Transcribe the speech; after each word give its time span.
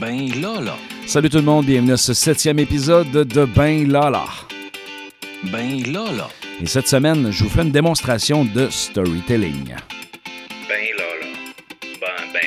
Ben 0.00 0.28
Lala. 0.40 0.76
Salut 1.06 1.30
tout 1.30 1.36
le 1.36 1.44
monde, 1.44 1.66
bienvenue 1.66 1.92
à 1.92 1.96
ce 1.96 2.14
septième 2.14 2.58
épisode 2.58 3.10
de 3.10 3.44
Ben 3.44 3.90
Lala. 3.90 4.24
Ben 5.52 5.82
Lala. 5.92 6.28
Et 6.60 6.66
cette 6.66 6.88
semaine, 6.88 7.30
je 7.30 7.44
vous 7.44 7.50
fais 7.50 7.62
une 7.62 7.70
démonstration 7.70 8.44
de 8.44 8.68
storytelling. 8.70 9.74
Ben 10.68 10.86
Lala. 10.98 11.26
Ben, 12.00 12.08
ben. 12.32 12.40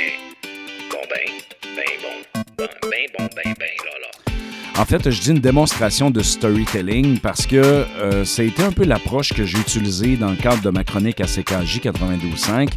Bon, 0.91 0.97
ben. 1.09 1.31
Ben 1.75 1.83
bon. 2.01 2.43
Ben, 2.57 2.67
ben 2.81 3.05
bon, 3.17 3.29
ben, 3.35 3.53
ben 3.57 3.69
Lala. 3.85 4.81
En 4.81 4.85
fait, 4.85 5.09
je 5.09 5.21
dis 5.21 5.31
une 5.31 5.39
démonstration 5.39 6.11
de 6.11 6.21
storytelling 6.21 7.19
parce 7.19 7.45
que 7.45 7.55
euh, 7.55 8.25
ça 8.25 8.41
a 8.41 8.45
été 8.45 8.63
un 8.63 8.71
peu 8.71 8.83
l'approche 8.83 9.33
que 9.33 9.45
j'ai 9.45 9.59
utilisée 9.59 10.17
dans 10.17 10.31
le 10.31 10.37
cadre 10.37 10.61
de 10.61 10.69
ma 10.69 10.83
chronique 10.83 11.21
à 11.21 11.25
CKJ 11.25 11.79
92.5. 11.79 12.69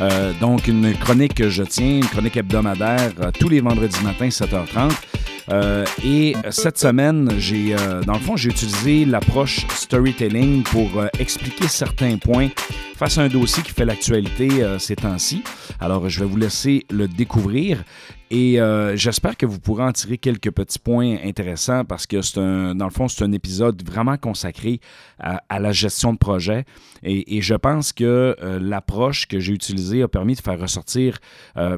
Euh, 0.00 0.32
donc, 0.40 0.68
une 0.68 0.94
chronique 0.94 1.34
que 1.34 1.48
je 1.48 1.62
tiens, 1.62 1.98
une 1.98 2.06
chronique 2.06 2.36
hebdomadaire 2.36 3.12
euh, 3.20 3.30
tous 3.38 3.48
les 3.48 3.60
vendredis 3.60 4.02
matins, 4.02 4.28
7h30. 4.28 4.92
Euh, 5.50 5.84
et 6.04 6.36
cette 6.50 6.78
semaine, 6.78 7.30
j'ai, 7.38 7.74
dans 8.06 8.12
le 8.12 8.18
fond, 8.18 8.36
j'ai 8.36 8.50
utilisé 8.50 9.06
l'approche 9.06 9.66
storytelling 9.74 10.62
pour 10.62 10.88
expliquer 11.18 11.68
certains 11.68 12.18
points 12.18 12.48
face 12.98 13.16
à 13.16 13.22
un 13.22 13.28
dossier 13.28 13.62
qui 13.62 13.70
fait 13.70 13.84
l'actualité 13.84 14.64
euh, 14.64 14.80
ces 14.80 14.96
temps-ci. 14.96 15.44
Alors, 15.78 16.08
je 16.08 16.18
vais 16.18 16.26
vous 16.26 16.36
laisser 16.36 16.84
le 16.90 17.06
découvrir 17.06 17.84
et 18.32 18.60
euh, 18.60 18.96
j'espère 18.96 19.36
que 19.36 19.46
vous 19.46 19.60
pourrez 19.60 19.84
en 19.84 19.92
tirer 19.92 20.18
quelques 20.18 20.50
petits 20.50 20.80
points 20.80 21.16
intéressants 21.24 21.84
parce 21.84 22.08
que 22.08 22.22
c'est 22.22 22.40
un, 22.40 22.74
dans 22.74 22.86
le 22.86 22.90
fond, 22.90 23.06
c'est 23.06 23.22
un 23.22 23.30
épisode 23.30 23.88
vraiment 23.88 24.16
consacré 24.16 24.80
à, 25.20 25.60
la 25.60 25.70
gestion 25.70 26.12
de 26.12 26.18
projet. 26.18 26.64
Et, 27.04 27.40
je 27.40 27.54
pense 27.54 27.92
que 27.92 28.34
euh, 28.42 28.58
l'approche 28.60 29.28
que 29.28 29.38
j'ai 29.38 29.52
utilisée 29.52 30.02
a 30.02 30.08
permis 30.08 30.34
de 30.34 30.40
faire 30.40 30.58
ressortir 30.58 31.18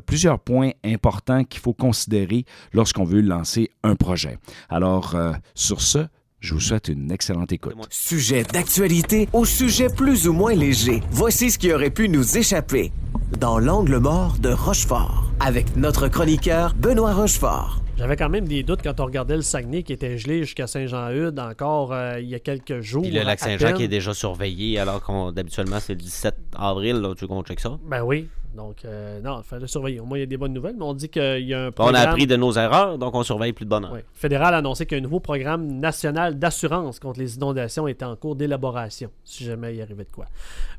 plusieurs 0.06 0.38
points 0.38 0.70
importants 0.82 1.44
qu'il 1.44 1.60
faut 1.60 1.74
considérer 1.74 2.46
lorsqu'on 2.72 3.04
veut 3.04 3.20
lancer 3.20 3.70
un 3.82 3.94
projet. 3.94 4.38
Alors, 4.70 5.16
sur 5.54 5.82
ce, 5.82 6.06
je 6.40 6.54
vous 6.54 6.60
souhaite 6.60 6.88
une 6.88 7.12
excellente 7.12 7.52
écoute. 7.52 7.74
Sujet 7.90 8.44
d'actualité 8.44 9.28
au 9.32 9.44
sujet 9.44 9.88
plus 9.88 10.26
ou 10.26 10.32
moins 10.32 10.54
léger. 10.54 11.00
Voici 11.10 11.50
ce 11.50 11.58
qui 11.58 11.72
aurait 11.72 11.90
pu 11.90 12.08
nous 12.08 12.38
échapper. 12.38 12.92
Dans 13.38 13.58
l'angle 13.58 13.98
mort 13.98 14.36
de 14.40 14.50
Rochefort, 14.50 15.30
avec 15.38 15.76
notre 15.76 16.08
chroniqueur 16.08 16.74
Benoît 16.74 17.12
Rochefort. 17.12 17.80
J'avais 17.98 18.16
quand 18.16 18.30
même 18.30 18.48
des 18.48 18.62
doutes 18.62 18.80
quand 18.82 18.98
on 19.00 19.04
regardait 19.04 19.36
le 19.36 19.42
Saguenay 19.42 19.82
qui 19.82 19.92
était 19.92 20.16
gelé 20.16 20.40
jusqu'à 20.44 20.66
Saint-Jean-Eudes 20.66 21.38
encore 21.38 21.92
euh, 21.92 22.18
il 22.18 22.28
y 22.28 22.34
a 22.34 22.38
quelques 22.38 22.80
jours. 22.80 23.02
Puis 23.02 23.10
le 23.10 23.22
lac 23.22 23.38
Saint-Jean 23.38 23.74
qui 23.74 23.84
est 23.84 23.88
déjà 23.88 24.14
surveillé, 24.14 24.78
alors 24.78 25.02
qu'on 25.02 25.32
d'habituellement 25.32 25.80
c'est 25.80 25.92
le 25.92 26.00
17 26.00 26.34
avril, 26.56 26.96
là, 26.96 27.14
tu 27.14 27.26
qu'on 27.26 27.42
check 27.42 27.60
ça? 27.60 27.78
Ben 27.86 28.02
oui. 28.02 28.26
Donc, 28.54 28.84
euh, 28.84 29.20
non, 29.20 29.38
il 29.38 29.44
fallait 29.44 29.66
surveiller. 29.68 30.00
Au 30.00 30.04
moins, 30.04 30.18
il 30.18 30.22
y 30.22 30.24
a 30.24 30.26
des 30.26 30.36
bonnes 30.36 30.52
nouvelles, 30.52 30.74
mais 30.76 30.84
on 30.84 30.92
dit 30.94 31.08
qu'il 31.08 31.46
y 31.46 31.54
a 31.54 31.64
un 31.64 31.68
On 31.68 31.72
programme. 31.72 31.94
a 31.94 32.10
appris 32.10 32.26
de 32.26 32.34
nos 32.36 32.52
erreurs, 32.52 32.98
donc 32.98 33.14
on 33.14 33.22
surveille 33.22 33.52
plus 33.52 33.64
de 33.64 33.70
bonheur. 33.70 33.92
Oui. 33.92 34.00
Fédéral 34.12 34.54
a 34.54 34.58
annoncé 34.58 34.86
qu'un 34.86 35.00
nouveau 35.00 35.20
programme 35.20 35.66
national 35.78 36.38
d'assurance 36.38 36.98
contre 36.98 37.20
les 37.20 37.36
inondations 37.36 37.86
était 37.86 38.04
en 38.04 38.16
cours 38.16 38.34
d'élaboration, 38.36 39.10
si 39.24 39.44
jamais 39.44 39.74
il 39.74 39.78
y 39.78 39.82
arrivait 39.82 40.04
de 40.04 40.10
quoi. 40.10 40.26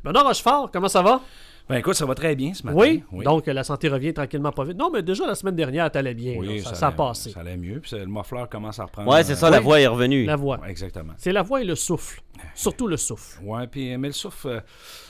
Bernard 0.04 0.26
Rochefort, 0.28 0.70
comment 0.72 0.90
ça 0.90 1.02
va? 1.02 1.22
Ben 1.70 1.78
écoute, 1.78 1.94
ça 1.94 2.06
va 2.06 2.16
très 2.16 2.36
bien 2.36 2.54
ce 2.54 2.64
matin. 2.66 2.78
Oui? 2.78 3.04
Donc, 3.24 3.46
la 3.48 3.64
santé 3.64 3.88
revient 3.88 4.14
tranquillement 4.14 4.52
pas 4.52 4.64
vite. 4.66 4.78
Non, 4.78 4.90
mais 4.92 5.02
déjà, 5.02 5.26
la 5.26 5.36
semaine 5.36 5.56
dernière, 5.56 5.90
t'allais 5.90 6.14
bien. 6.14 6.36
Oui, 6.38 6.58
là. 6.58 6.64
ça, 6.64 6.76
ça 6.76 6.86
a 6.86 6.90
allait- 6.90 6.98
passé. 6.98 7.30
Ça 7.32 7.40
allait 7.42 7.56
mieux. 7.58 7.80
Puis 7.80 7.96
le 7.98 8.06
muffler 8.08 8.44
commence 8.52 8.80
à 8.80 8.86
reprendre. 8.86 9.10
Ouais, 9.10 9.24
c'est 9.24 9.36
ça, 9.36 9.50
la 9.50 9.58
Oui. 9.60 9.64
voix 9.64 9.80
est 9.80 9.88
revenue. 9.88 10.26
La 10.26 10.36
voix. 10.36 10.60
Ouais, 10.60 10.70
exactement. 10.70 11.14
C'est 11.18 11.32
la 11.32 11.44
voix 11.44 11.62
et 11.62 11.66
le 11.66 11.76
souffle. 11.76 12.22
Surtout 12.56 12.88
le 12.88 12.98
souffle. 12.98 13.42
Ouais, 13.44 13.68
puis 13.68 13.96
mais 13.98 14.08
le 14.08 14.14
souffle, 14.14 14.48
euh, 14.48 14.60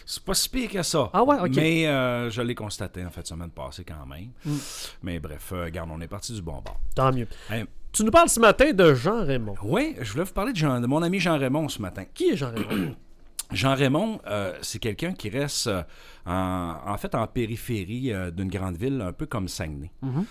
c'est 0.05 0.21
pas 0.23 0.33
si 0.33 0.49
pire 0.49 0.69
que 0.69 0.83
ça. 0.83 1.09
Ah 1.13 1.23
ouais, 1.23 1.37
ok. 1.41 1.55
Mais 1.55 1.87
euh, 1.87 2.29
je 2.29 2.41
l'ai 2.41 2.53
constaté 2.55 3.03
en 3.05 3.09
fait 3.09 3.25
semaine 3.25 3.49
passée 3.51 3.83
quand 3.85 4.05
même. 4.05 4.29
Mm. 4.45 4.55
Mais 5.03 5.19
bref, 5.19 5.51
euh, 5.53 5.63
regarde, 5.65 5.89
on 5.93 6.01
est 6.01 6.07
parti 6.07 6.33
du 6.33 6.41
bon 6.41 6.53
bord. 6.53 6.79
Tant 6.93 7.11
mieux. 7.13 7.27
Hey, 7.49 7.63
Tu 7.93 8.03
nous 8.03 8.11
parles 8.11 8.29
ce 8.29 8.39
matin 8.39 8.71
de 8.73 8.93
Jean 8.93 9.23
Raymond. 9.25 9.55
oui, 9.63 9.95
je 10.01 10.11
voulais 10.11 10.23
vous 10.25 10.33
parler 10.33 10.51
de, 10.51 10.57
Jean- 10.57 10.79
de 10.81 10.87
mon 10.87 11.01
ami 11.01 11.19
Jean 11.19 11.37
Raymond 11.37 11.69
ce 11.69 11.81
matin. 11.81 12.03
Qui 12.13 12.31
est 12.31 12.35
Jean 12.37 12.51
Raymond? 12.51 12.95
Jean 13.51 13.75
Raymond, 13.75 14.19
euh, 14.27 14.57
c'est 14.61 14.79
quelqu'un 14.79 15.13
qui 15.13 15.29
reste 15.29 15.67
euh, 15.67 15.83
en, 16.25 16.75
en 16.85 16.97
fait 16.97 17.13
en 17.15 17.27
périphérie 17.27 18.13
euh, 18.13 18.31
d'une 18.31 18.49
grande 18.49 18.77
ville, 18.77 19.01
un 19.01 19.13
peu 19.13 19.25
comme 19.25 19.47
Saguenay. 19.47 19.91
Mm-hmm. 20.03 20.25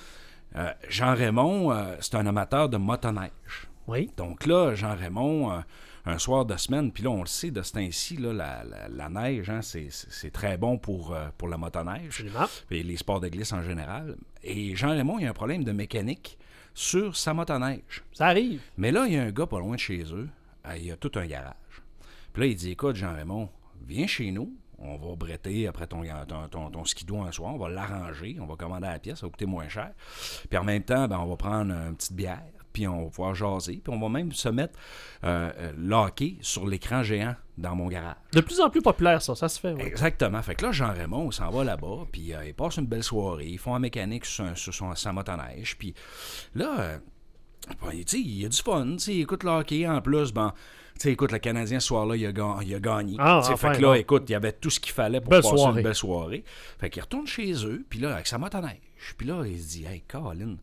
Euh, 0.57 0.73
Jean 0.89 1.15
Raymond, 1.15 1.73
euh, 1.73 1.97
c'est 2.01 2.15
un 2.17 2.27
amateur 2.27 2.69
de 2.69 2.77
motoneige. 2.77 3.69
oui. 3.87 4.11
Donc 4.17 4.47
là, 4.47 4.75
Jean 4.75 4.97
Raymond, 4.97 5.53
euh, 5.53 5.59
un 6.07 6.19
soir 6.19 6.45
de 6.47 6.57
semaine, 6.57 6.91
puis 6.91 7.03
là, 7.05 7.11
on 7.11 7.21
le 7.21 7.27
sait, 7.27 7.51
de 7.51 7.63
ce 7.63 7.73
temps-ci, 7.73 8.17
la, 8.17 8.33
la- 8.33 8.65
la 8.89 9.09
neige, 9.11 9.51
hein, 9.51 9.61
c'est, 9.63 10.31
très 10.33 10.57
bon 10.57 10.79
pour, 10.79 11.15
pour 11.37 11.47
la 11.49 11.59
motoneige 11.59 12.25
et 12.71 12.83
les 12.83 12.97
sports 12.97 13.21
de 13.21 13.29
glisse 13.29 13.53
en 13.53 13.63
général. 13.63 14.17
Et 14.43 14.75
Jean 14.75 14.89
Raymond, 14.91 15.19
il 15.19 15.27
a 15.27 15.31
un 15.31 15.35
problème 15.35 15.63
de 15.63 15.73
mécanique 15.73 16.39
sur 16.73 17.17
sa 17.17 17.35
motoneige. 17.35 18.03
Ça 18.15 18.29
arrive. 18.29 18.63
Mais 18.79 18.91
là, 18.93 19.05
il 19.07 19.13
y 19.13 19.17
a 19.19 19.23
un 19.25 19.31
gars 19.31 19.47
pas 19.47 19.59
loin 19.59 19.75
de 19.75 19.81
chez 19.81 20.03
eux, 20.13 20.29
il 20.81 20.91
a 20.91 20.97
tout 20.97 21.13
un 21.17 21.27
garage. 21.27 21.55
Puis 22.33 22.43
là, 22.43 22.47
il 22.49 22.57
dit 22.57 22.71
Écoute, 22.71 22.97
Jean 22.97 23.15
Raymond, 23.15 23.49
viens 23.87 24.07
chez 24.07 24.31
nous. 24.31 24.55
On 24.83 24.97
va 24.97 25.15
bretter 25.15 25.67
après 25.67 25.87
ton, 25.87 26.03
ton, 26.27 26.49
ton, 26.49 26.71
ton 26.71 26.85
skidoo 26.87 27.21
un 27.21 27.33
soir, 27.33 27.55
on 27.55 27.59
va 27.59 27.69
l'arranger, 27.69 28.39
on 28.41 28.47
va 28.47 28.57
commander 28.57 28.87
la 28.87 28.99
pièce, 28.99 29.19
ça 29.19 29.27
va 29.27 29.31
coûter 29.31 29.45
moins 29.45 29.69
cher. 29.69 29.91
Puis 30.49 30.59
en 30.59 30.65
même 30.65 30.83
temps, 30.83 31.07
ben, 31.07 31.19
on 31.19 31.27
va 31.27 31.37
prendre 31.37 31.71
une 31.71 31.95
petite 31.97 32.15
bière, 32.15 32.41
puis 32.73 32.87
on 32.89 33.05
va 33.05 33.11
pouvoir 33.11 33.35
jaser, 33.35 33.83
puis 33.85 33.95
on 33.95 34.01
va 34.01 34.09
même 34.09 34.33
se 34.33 34.49
mettre 34.49 34.79
euh, 35.25 35.53
euh, 35.77 36.31
sur 36.41 36.67
l'écran 36.67 37.03
géant 37.03 37.35
dans 37.59 37.77
mon 37.77 37.89
garage. 37.89 38.17
De 38.33 38.41
plus 38.41 38.61
en 38.61 38.71
plus 38.71 38.81
populaire, 38.81 39.21
ça. 39.21 39.35
Ça 39.35 39.49
se 39.49 39.61
fait. 39.61 39.73
oui. 39.73 39.83
Exactement. 39.83 40.41
Fait 40.43 40.55
que 40.55 40.65
là, 40.65 40.73
Jean 40.73 40.93
Raymond, 40.93 41.31
il 41.31 41.35
s'en 41.35 41.51
va 41.51 41.63
là-bas, 41.63 42.07
puis 42.11 42.33
euh, 42.33 42.47
il 42.47 42.55
passe 42.55 42.79
une 42.79 42.87
belle 42.87 43.05
soirée. 43.05 43.49
Ils 43.49 43.59
font 43.59 43.75
un 43.75 43.81
mécanique 43.81 44.25
sur, 44.25 44.57
sur 44.57 44.73
son, 44.73 44.95
sa 44.95 45.13
motoneige. 45.13 45.77
Puis 45.77 45.95
là, 46.55 46.81
euh, 46.81 46.99
ben, 47.83 47.91
il 47.93 48.41
y 48.41 48.47
a 48.47 48.49
du 48.49 48.63
fun. 48.63 48.97
Il 49.07 49.21
écoute 49.21 49.45
le 49.45 49.51
hockey 49.51 49.87
en 49.87 50.01
plus. 50.01 50.33
Ben, 50.33 50.55
sais, 50.99 51.13
écoute, 51.13 51.33
le 51.33 51.39
Canadien 51.39 51.81
ce 51.81 51.87
soir-là, 51.89 52.17
il, 52.17 52.27
a 52.27 52.33
ga- 52.33 52.59
il 52.63 52.75
a 52.75 52.81
gagné. 52.81 53.17
Ah, 53.19 53.39
enfin, 53.39 53.57
fait 53.57 53.79
que 53.79 53.83
là, 53.83 53.95
écoute, 53.97 54.25
il 54.29 54.33
y 54.33 54.35
avait 54.35 54.53
tout 54.53 54.71
ce 54.71 54.81
qu'il 54.81 54.93
fallait 54.93 55.21
pour 55.21 55.31
Belle 55.31 55.43
passer 55.43 55.57
soirée. 55.57 55.79
une 55.79 55.85
belle 55.85 55.95
soirée. 55.95 56.45
Fait 56.79 56.91
qu'il 56.91 57.03
retourne 57.03 57.27
chez 57.27 57.53
eux, 57.67 57.85
puis 57.89 57.99
là, 58.01 58.15
avec 58.15 58.27
sa 58.27 58.39
motoneige. 58.39 58.81
Puis 59.17 59.27
là, 59.27 59.43
il 59.47 59.61
se 59.61 59.69
dit, 59.69 59.85
hey, 59.87 60.03
Colin, 60.03 60.57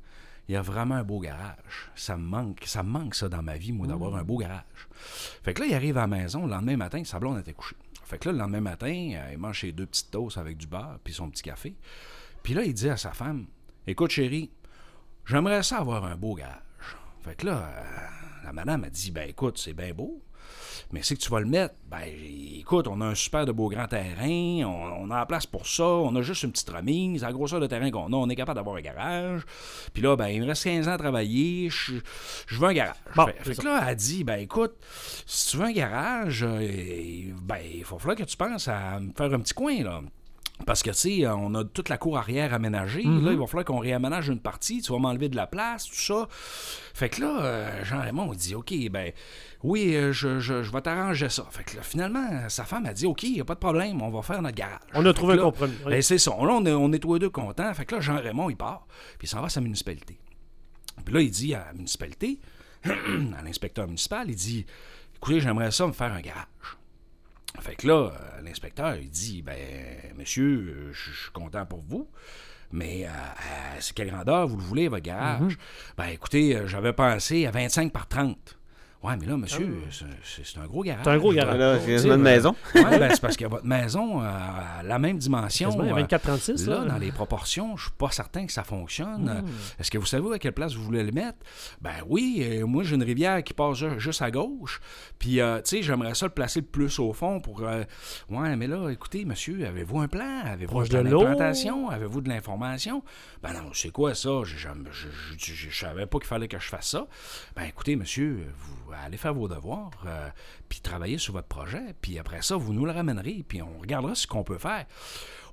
il 0.48 0.54
y 0.54 0.56
a 0.56 0.62
vraiment 0.62 0.96
un 0.96 1.04
beau 1.04 1.20
garage. 1.20 1.92
Ça 1.96 2.16
me 2.18 2.24
manque, 2.24 2.64
ça 2.66 2.84
me 2.84 2.90
manque 2.90 3.16
ça 3.16 3.28
dans 3.30 3.42
ma 3.42 3.58
vie, 3.58 3.72
moi, 3.72 3.88
d'avoir 3.88 4.16
un 4.16 4.24
beau 4.24 4.38
garage. 4.38 4.64
Fait 5.44 5.54
que 5.54 5.62
là, 5.62 5.68
il 5.68 5.74
arrive 5.74 5.98
à 5.98 6.02
la 6.02 6.08
maison, 6.08 6.46
le 6.46 6.52
lendemain 6.52 6.78
matin, 6.78 7.04
sa 7.04 7.20
blonde 7.20 7.40
était 7.40 7.54
couchée. 7.54 7.76
Fait 8.06 8.18
que 8.18 8.30
là, 8.30 8.32
le 8.34 8.38
lendemain 8.40 8.62
matin, 8.62 9.12
euh, 9.16 9.30
il 9.34 9.38
mange 9.38 9.60
ses 9.60 9.74
deux 9.74 9.86
petites 9.86 10.10
toasts 10.12 10.38
avec 10.38 10.56
du 10.58 10.66
beurre, 10.68 10.98
puis 11.04 11.14
son 11.14 11.30
petit 11.30 11.44
café. 11.44 11.76
Puis 12.44 12.54
là, 12.54 12.64
il 12.64 12.74
dit 12.74 12.90
à 12.90 12.96
sa 12.96 13.12
femme, 13.12 13.48
écoute, 13.86 14.12
chérie, 14.12 14.50
j'aimerais 15.26 15.62
ça 15.64 15.80
avoir 15.80 16.06
un 16.06 16.16
beau 16.16 16.34
garage. 16.36 16.56
Fait 17.22 17.36
que 17.36 17.48
là, 17.48 17.58
euh, 17.76 17.84
la 18.44 18.54
madame 18.54 18.84
a 18.84 18.90
dit, 18.90 19.12
ben 19.12 19.30
écoute, 19.30 19.58
c'est 19.58 19.74
bien 19.74 19.94
beau, 19.94 20.22
mais 20.92 21.02
c'est 21.04 21.16
que 21.16 21.22
tu 21.22 21.30
vas 21.30 21.40
le 21.40 21.46
mettre. 21.46 21.76
Ben 21.90 22.04
écoute, 22.58 22.88
on 22.88 23.02
a 23.02 23.06
un 23.06 23.16
super 23.16 23.46
de 23.46 23.52
beau 23.52 23.70
grand 23.70 23.88
terrain, 23.88 24.66
on, 24.66 25.06
on 25.06 25.12
a 25.12 25.18
la 25.18 25.26
place 25.26 25.46
pour 25.46 25.68
ça, 25.68 25.84
on 25.84 26.16
a 26.16 26.22
juste 26.22 26.44
une 26.44 26.52
petite 26.52 26.70
remise, 26.70 27.24
à 27.24 27.28
la 27.28 27.34
grosseur 27.34 27.60
de 27.60 27.68
terrain 27.68 27.90
qu'on 27.92 28.14
a, 28.14 28.16
on 28.16 28.30
est 28.30 28.36
capable 28.36 28.58
d'avoir 28.58 28.78
un 28.78 28.82
garage. 28.82 29.42
Puis 29.94 30.02
là, 30.02 30.16
ben 30.16 30.28
il 30.28 30.42
me 30.42 30.48
reste 30.48 30.64
15 30.64 30.88
ans 30.88 30.94
à 30.94 30.98
travailler, 30.98 31.70
je, 31.70 31.96
je 32.48 32.60
veux 32.60 32.68
un 32.68 32.74
garage. 32.74 32.96
Bon, 33.16 33.28
fait 33.42 33.56
que 33.56 33.66
là, 33.66 33.86
elle 33.88 33.96
dit, 33.96 34.24
ben 34.24 34.40
écoute, 34.40 34.76
si 35.26 35.52
tu 35.52 35.58
veux 35.58 35.66
un 35.66 35.74
garage, 35.74 36.44
euh, 36.44 37.32
ben 37.42 37.60
il 37.74 37.84
va 37.84 37.98
falloir 37.98 38.16
que 38.16 38.24
tu 38.24 38.38
penses 38.38 38.68
à 38.68 39.00
me 39.00 39.12
faire 39.14 39.34
un 39.34 39.40
petit 39.40 39.54
coin, 39.54 39.84
là. 39.84 40.02
Parce 40.66 40.84
que, 40.84 40.90
tu 40.90 40.98
sais, 40.98 41.28
on 41.28 41.54
a 41.56 41.64
toute 41.64 41.88
la 41.88 41.98
cour 41.98 42.18
arrière 42.18 42.54
aménagée. 42.54 43.04
Là, 43.04 43.32
il 43.32 43.38
va 43.38 43.46
falloir 43.46 43.64
qu'on 43.64 43.78
réaménage 43.78 44.28
une 44.28 44.40
partie. 44.40 44.82
Tu 44.82 44.92
vas 44.92 44.98
m'enlever 44.98 45.30
de 45.30 45.36
la 45.36 45.48
place, 45.48 45.86
tout 45.86 45.96
ça. 45.96 46.28
Fait 46.94 47.10
que 47.10 47.22
là, 47.22 47.42
euh, 47.42 47.84
Jean-Raymond, 47.86 48.34
dit, 48.34 48.56
OK, 48.56 48.74
ben, 48.90 49.12
oui, 49.64 49.96
euh, 49.96 50.12
je, 50.12 50.40
je, 50.40 50.64
je 50.64 50.72
vais 50.72 50.82
t'arranger 50.82 51.30
ça. 51.30 51.46
Fait 51.52 51.64
que 51.64 51.78
là, 51.78 51.84
finalement, 51.84 52.50
sa 52.50 52.64
femme 52.66 52.86
a 52.86 52.94
dit, 52.94 53.06
OK, 53.06 53.24
il 53.24 53.34
n'y 53.34 53.42
a 53.42 53.46
pas 53.46 53.54
de 53.54 53.60
problème, 53.60 54.02
on 54.02 54.10
va 54.10 54.22
faire 54.24 54.42
notre 54.42 54.56
garage. 54.56 54.80
On 54.94 55.06
a 55.06 55.14
trouvé 55.14 55.36
un 55.36 55.44
compromis. 55.44 55.76
oui. 55.86 55.92
ben, 55.92 56.02
c'est 56.02 56.18
ça. 56.18 56.32
Là, 56.32 56.54
on 56.54 56.66
est, 56.66 56.74
on 56.74 56.92
est 56.92 57.00
tous 57.00 57.14
les 57.14 57.20
deux 57.20 57.30
contents. 57.30 57.74
Fait 57.74 57.86
que 57.86 57.96
là, 57.96 58.02
Jean-Raymond, 58.02 58.50
il 58.50 58.58
part, 58.58 58.88
puis 59.20 59.28
il 59.28 59.30
s'en 59.30 59.40
va 59.40 59.46
à 59.48 59.50
sa 59.50 59.62
municipalité. 59.62 60.20
Puis 61.06 61.14
là, 61.14 61.22
il 61.22 61.32
dit 61.32 61.54
à 61.54 61.66
la 61.68 61.74
municipalité, 61.74 62.40
à 62.84 63.44
l'inspecteur 63.44 63.86
municipal, 63.86 64.28
il 64.30 64.36
dit 64.36 64.66
Écoutez, 65.18 65.40
j'aimerais 65.40 65.72
ça 65.72 65.88
me 65.88 65.94
faire 65.94 66.12
un 66.12 66.22
garage. 66.22 66.46
Fait 67.60 67.76
que 67.76 67.88
là, 67.88 68.12
euh, 68.14 68.42
l'inspecteur, 68.44 68.96
il 68.96 69.10
dit 69.10 69.42
Ben, 69.42 69.56
monsieur, 70.16 70.90
euh, 70.90 70.94
je 70.94 71.12
suis 71.12 71.32
content 71.32 71.66
pour 71.66 71.82
vous. 71.82 72.08
Mais 72.72 73.06
euh, 73.06 73.10
euh, 73.10 73.78
c'est 73.80 73.96
quelle 73.96 74.10
grandeur 74.12 74.48
vous 74.48 74.58
le 74.58 74.64
voulez, 74.64 74.88
votre 74.90 75.04
garage? 75.04 75.58
Ben 75.98 76.08
écoutez, 76.08 76.56
euh, 76.56 76.68
j'avais 76.68 76.94
pensé 76.94 77.46
à 77.46 77.52
25 77.52 77.92
par 77.94 78.08
30. 78.08 78.57
Ouais, 79.04 79.16
mais 79.16 79.28
là, 79.28 79.38
monsieur, 79.38 79.78
c'est- 79.92 80.06
c'est 80.24 80.46
c'est 80.46 80.60
un 80.60 80.66
gros 80.66 80.84
garage. 80.84 81.04
C'est 81.06 81.12
un 81.12 81.18
gros 81.18 81.32
garage. 81.32 81.58
Là, 81.58 81.80
c'est 81.80 82.08
une 82.08 82.16
maison. 82.18 82.56
Ouais, 82.74 82.98
ben, 82.98 83.10
c'est 83.12 83.22
parce 83.22 83.38
que 83.38 83.46
votre 83.46 83.64
maison 83.66 84.22
euh, 84.22 84.26
a 84.26 84.82
la 84.84 84.98
même 85.00 85.18
dimension. 85.20 85.70
Quasiment, 85.70 85.84
il 85.84 85.90
y 85.90 85.94
a 85.94 85.98
euh, 85.98 86.04
24-36, 86.04 86.68
Là, 86.68 86.80
là. 86.80 86.86
dans 86.86 86.98
les 86.98 87.12
proportions, 87.12 87.78
je 87.78 87.84
suis 87.84 87.92
pas 87.98 88.10
certain 88.10 88.46
que 88.48 88.52
ça 88.52 88.64
fonctionne. 88.64 89.30
Euh, 89.30 89.42
Hmm. 89.42 89.48
Est-ce 89.80 89.92
que 89.92 89.98
vous 90.00 90.06
savez 90.08 90.34
à 90.34 90.40
quelle 90.40 90.52
place 90.54 90.74
vous 90.74 90.84
voulez 90.84 91.04
le 91.04 91.12
mettre? 91.12 91.38
Ben 91.80 91.94
oui, 92.08 92.40
euh, 92.42 92.66
moi 92.66 92.84
j'ai 92.84 92.96
une 92.96 93.04
rivière 93.04 93.44
qui 93.44 93.54
passe 93.54 93.78
ju- 93.78 94.00
juste 94.00 94.22
à 94.24 94.32
gauche. 94.32 94.82
Puis, 95.20 95.40
euh, 95.42 95.58
tu 95.62 95.78
sais, 95.78 95.82
j'aimerais 95.84 96.16
ça 96.16 96.26
le 96.26 96.32
placer 96.32 96.62
le 96.62 96.66
plus 96.66 96.98
au 97.00 97.14
fond 97.14 97.40
pour... 97.40 97.62
euh, 97.62 97.84
ouais, 98.30 98.56
mais 98.56 98.66
là, 98.68 98.90
écoutez, 98.90 99.26
monsieur, 99.26 99.64
avez-vous 99.66 100.00
un 100.00 100.08
plan? 100.08 100.42
Avez-vous 100.46 100.84
de 100.88 100.98
l'eau? 100.98 101.24
d'implantation? 101.24 101.90
Avez-vous 101.90 102.22
de 102.22 102.30
l'information? 102.30 103.04
Ben 103.44 103.54
non, 103.54 103.70
c'est 103.74 103.92
quoi 103.92 104.16
ça? 104.16 104.30
Je, 104.44 104.58
je 105.38 105.78
savais 105.78 106.08
pas 106.08 106.18
qu'il 106.18 106.28
fallait 106.28 106.48
que 106.48 106.60
je 106.60 106.68
fasse 106.68 106.90
ça. 106.90 107.08
Ben 107.56 107.64
écoutez, 107.66 107.96
monsieur, 107.96 108.48
vous 108.58 108.87
allez 108.94 109.18
faire 109.18 109.34
vos 109.34 109.48
devoirs, 109.48 109.92
euh, 110.06 110.30
puis 110.70 110.80
travailler 110.82 111.18
sur 111.18 111.34
votre 111.34 111.48
projet, 111.48 111.96
puis 112.02 112.20
après 112.20 112.42
ça, 112.42 112.56
vous 112.56 112.74
nous 112.74 112.86
le 112.86 112.92
ramènerez, 112.92 113.44
puis 113.48 113.62
on 113.62 113.80
regardera 113.80 114.16
ce 114.16 114.28
qu'on 114.28 114.44
peut 114.44 114.58
faire. 114.58 114.86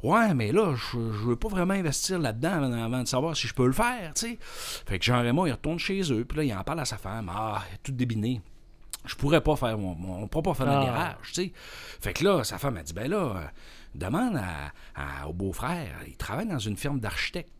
Ouais, 0.02 0.34
mais 0.34 0.52
là, 0.52 0.74
je, 0.74 0.98
je 0.98 1.24
veux 1.26 1.36
pas 1.36 1.48
vraiment 1.48 1.74
investir 1.74 2.18
là-dedans 2.18 2.72
avant, 2.84 3.02
de 3.02 3.08
savoir 3.08 3.36
si 3.36 3.46
je 3.46 3.54
peux 3.54 3.66
le 3.66 3.72
faire, 3.72 4.12
tu 4.14 4.26
sais. 4.32 4.38
Fait 4.40 4.98
que 4.98 5.04
Jean-Raymond, 5.04 5.46
il 5.46 5.52
retourne 5.52 5.78
chez 5.78 6.00
eux, 6.12 6.24
puis 6.24 6.38
là, 6.38 6.44
il 6.44 6.54
en 6.54 6.62
parle 6.62 6.80
à 6.80 6.84
sa 6.84 6.98
femme. 6.98 7.30
Ah, 7.34 7.62
toute 7.82 7.96
débinée. 7.96 8.42
Je 9.06 9.14
pourrais 9.16 9.40
pas 9.42 9.56
faire 9.56 9.76
mon, 9.78 10.22
on 10.22 10.28
pourra 10.28 10.42
pas 10.42 10.54
faire 10.54 10.68
Ah. 10.68 10.80
le 10.80 10.86
garage, 10.86 11.16
tu 11.28 11.34
sais. 11.34 11.52
Fait 12.00 12.12
que 12.12 12.24
là, 12.24 12.44
sa 12.44 12.58
femme 12.58 12.76
a 12.76 12.82
dit, 12.82 12.92
ben 12.94 13.10
là, 13.10 13.16
euh, 13.36 13.44
demande 13.94 14.36
à, 14.36 14.72
à- 14.94 15.28
au 15.28 15.32
beau-frère, 15.32 16.00
il 16.06 16.16
travaille 16.16 16.46
dans 16.48 16.58
une 16.58 16.76
firme 16.76 17.00
d'architecte. 17.00 17.50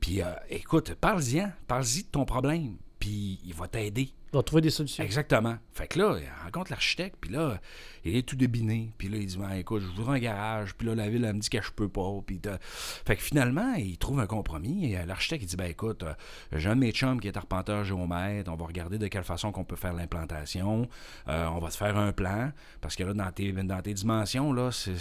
Puis, 0.00 0.22
euh, 0.22 0.26
écoute, 0.48 0.94
parle-y, 0.94 1.42
parle-y 1.66 2.02
de 2.04 2.08
ton 2.08 2.24
problème, 2.24 2.76
puis 2.98 3.40
il 3.44 3.52
va 3.54 3.66
t'aider. 3.66 4.12
On 4.32 4.38
va 4.38 4.42
trouver 4.42 4.62
des 4.62 4.70
solutions. 4.70 5.04
Exactement. 5.04 5.56
Fait 5.72 5.86
que 5.86 5.98
là, 5.98 6.18
il 6.20 6.44
rencontre 6.44 6.70
l'architecte, 6.70 7.16
puis 7.20 7.30
là, 7.30 7.60
il 8.04 8.16
est 8.16 8.22
tout 8.22 8.36
débiné. 8.36 8.92
Puis 8.98 9.08
là, 9.08 9.16
il 9.16 9.26
dit, 9.26 9.38
Ben, 9.38 9.52
écoute, 9.52 9.82
je 9.82 9.86
voudrais 9.86 10.16
un 10.16 10.20
garage. 10.20 10.74
Puis 10.74 10.86
là, 10.86 10.94
la 10.94 11.08
ville, 11.08 11.24
elle 11.24 11.34
me 11.34 11.40
dit 11.40 11.48
que 11.48 11.62
je 11.62 11.70
peux 11.70 11.88
pas. 11.88 12.08
Puis 12.26 12.40
fait 13.04 13.16
que 13.16 13.22
finalement, 13.22 13.74
il 13.74 13.96
trouve 13.98 14.20
un 14.20 14.26
compromis. 14.26 14.92
Et 14.92 14.98
euh, 14.98 15.06
l'architecte, 15.06 15.42
il 15.42 15.46
dit, 15.46 15.56
ben 15.56 15.70
écoute, 15.70 16.02
euh, 16.02 16.12
j'ai 16.52 16.68
un 16.68 16.76
de 16.76 16.80
mes 16.80 16.92
chums 16.92 17.20
qui 17.20 17.28
est 17.28 17.36
arpenteur 17.36 17.84
géomètre. 17.84 18.50
On 18.50 18.56
va 18.56 18.66
regarder 18.66 18.98
de 18.98 19.06
quelle 19.08 19.24
façon 19.24 19.52
qu'on 19.52 19.64
peut 19.64 19.76
faire 19.76 19.92
l'implantation. 19.92 20.88
Euh, 21.28 21.46
on 21.46 21.58
va 21.58 21.70
te 21.70 21.76
faire 21.76 21.96
un 21.96 22.12
plan. 22.12 22.52
Parce 22.80 22.96
que 22.96 23.04
là, 23.04 23.14
dans 23.14 23.30
tes, 23.32 23.52
dans 23.52 23.82
tes 23.82 23.94
dimensions, 23.94 24.52
là, 24.52 24.70
c'est, 24.72 24.94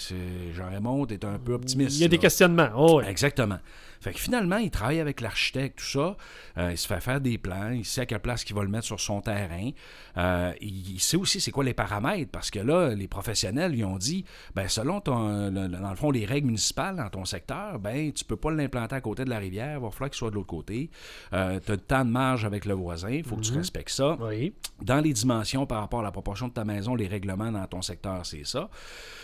Jean-Raymond 0.53 1.07
est 1.07 1.25
un 1.25 1.39
peu 1.39 1.53
optimiste. 1.53 1.97
Il 1.97 2.01
y 2.01 2.05
a 2.05 2.07
des 2.07 2.17
là. 2.17 2.21
questionnements. 2.21 2.69
Oh, 2.75 2.99
ouais. 2.99 3.09
Exactement. 3.09 3.59
Fait 3.99 4.13
que 4.13 4.19
finalement, 4.19 4.57
il 4.57 4.69
travaille 4.69 4.99
avec 4.99 5.21
l'architecte, 5.21 5.79
tout 5.79 5.85
ça. 5.85 6.17
Euh, 6.57 6.71
il 6.71 6.77
se 6.77 6.87
fait 6.87 7.01
faire 7.01 7.19
des 7.19 7.37
plans. 7.37 7.71
Il 7.71 7.85
sait 7.85 8.01
à 8.01 8.05
quelle 8.05 8.19
place 8.19 8.45
il 8.47 8.55
va 8.55 8.63
le 8.63 8.69
mettre 8.69 8.85
sur 8.85 8.99
son 8.99 9.16
terrain. 9.21 9.69
Euh, 10.17 10.53
il, 10.61 10.99
sait 10.99 11.17
aussi 11.17 11.39
c'est 11.39 11.51
quoi 11.51 11.63
les 11.63 11.73
paramètres 11.73 12.31
parce 12.31 12.49
que 12.51 12.59
là, 12.59 12.89
les 12.95 13.07
professionnels 13.07 13.71
lui 13.71 13.83
ont 13.83 13.97
dit, 13.97 14.25
ben 14.55 14.67
selon 14.67 14.99
ton, 15.01 15.49
le- 15.49 15.67
dans 15.67 15.89
le 15.89 15.95
fond 15.95 16.11
les 16.11 16.25
règles 16.25 16.47
municipales 16.47 16.95
dans 16.95 17.09
ton 17.09 17.25
secteur, 17.25 17.79
ben 17.79 18.11
tu 18.11 18.23
peux 18.25 18.35
pas 18.35 18.51
l'implanter 18.51 18.95
à 18.95 19.01
côté 19.01 19.25
de 19.25 19.29
la 19.29 19.37
rivière. 19.39 19.77
Il 19.77 19.81
va 19.83 19.91
falloir 19.91 20.09
qu'il 20.09 20.17
soit 20.17 20.29
de 20.29 20.35
l'autre 20.35 20.47
côté. 20.47 20.89
Euh, 21.33 21.59
tu 21.65 21.71
as 21.71 21.77
tant 21.77 22.05
de 22.05 22.09
marge 22.11 22.45
avec 22.45 22.65
le 22.65 22.73
voisin. 22.73 23.09
Il 23.09 23.23
faut 23.23 23.35
que 23.35 23.41
tu 23.41 23.53
respectes 23.53 23.89
ça 23.91 24.17
Oui. 24.19 24.53
dans 24.81 24.99
les 24.99 25.13
dimensions 25.13 25.65
par 25.65 25.81
rapport 25.81 25.99
à 25.99 26.03
la 26.03 26.11
proportion 26.11 26.47
de 26.47 26.53
ta 26.53 26.65
maison, 26.65 26.95
les 26.95 27.07
règlements 27.07 27.51
dans 27.51 27.65
ton 27.67 27.81
secteur, 27.81 28.25
c'est 28.25 28.45
ça. 28.45 28.69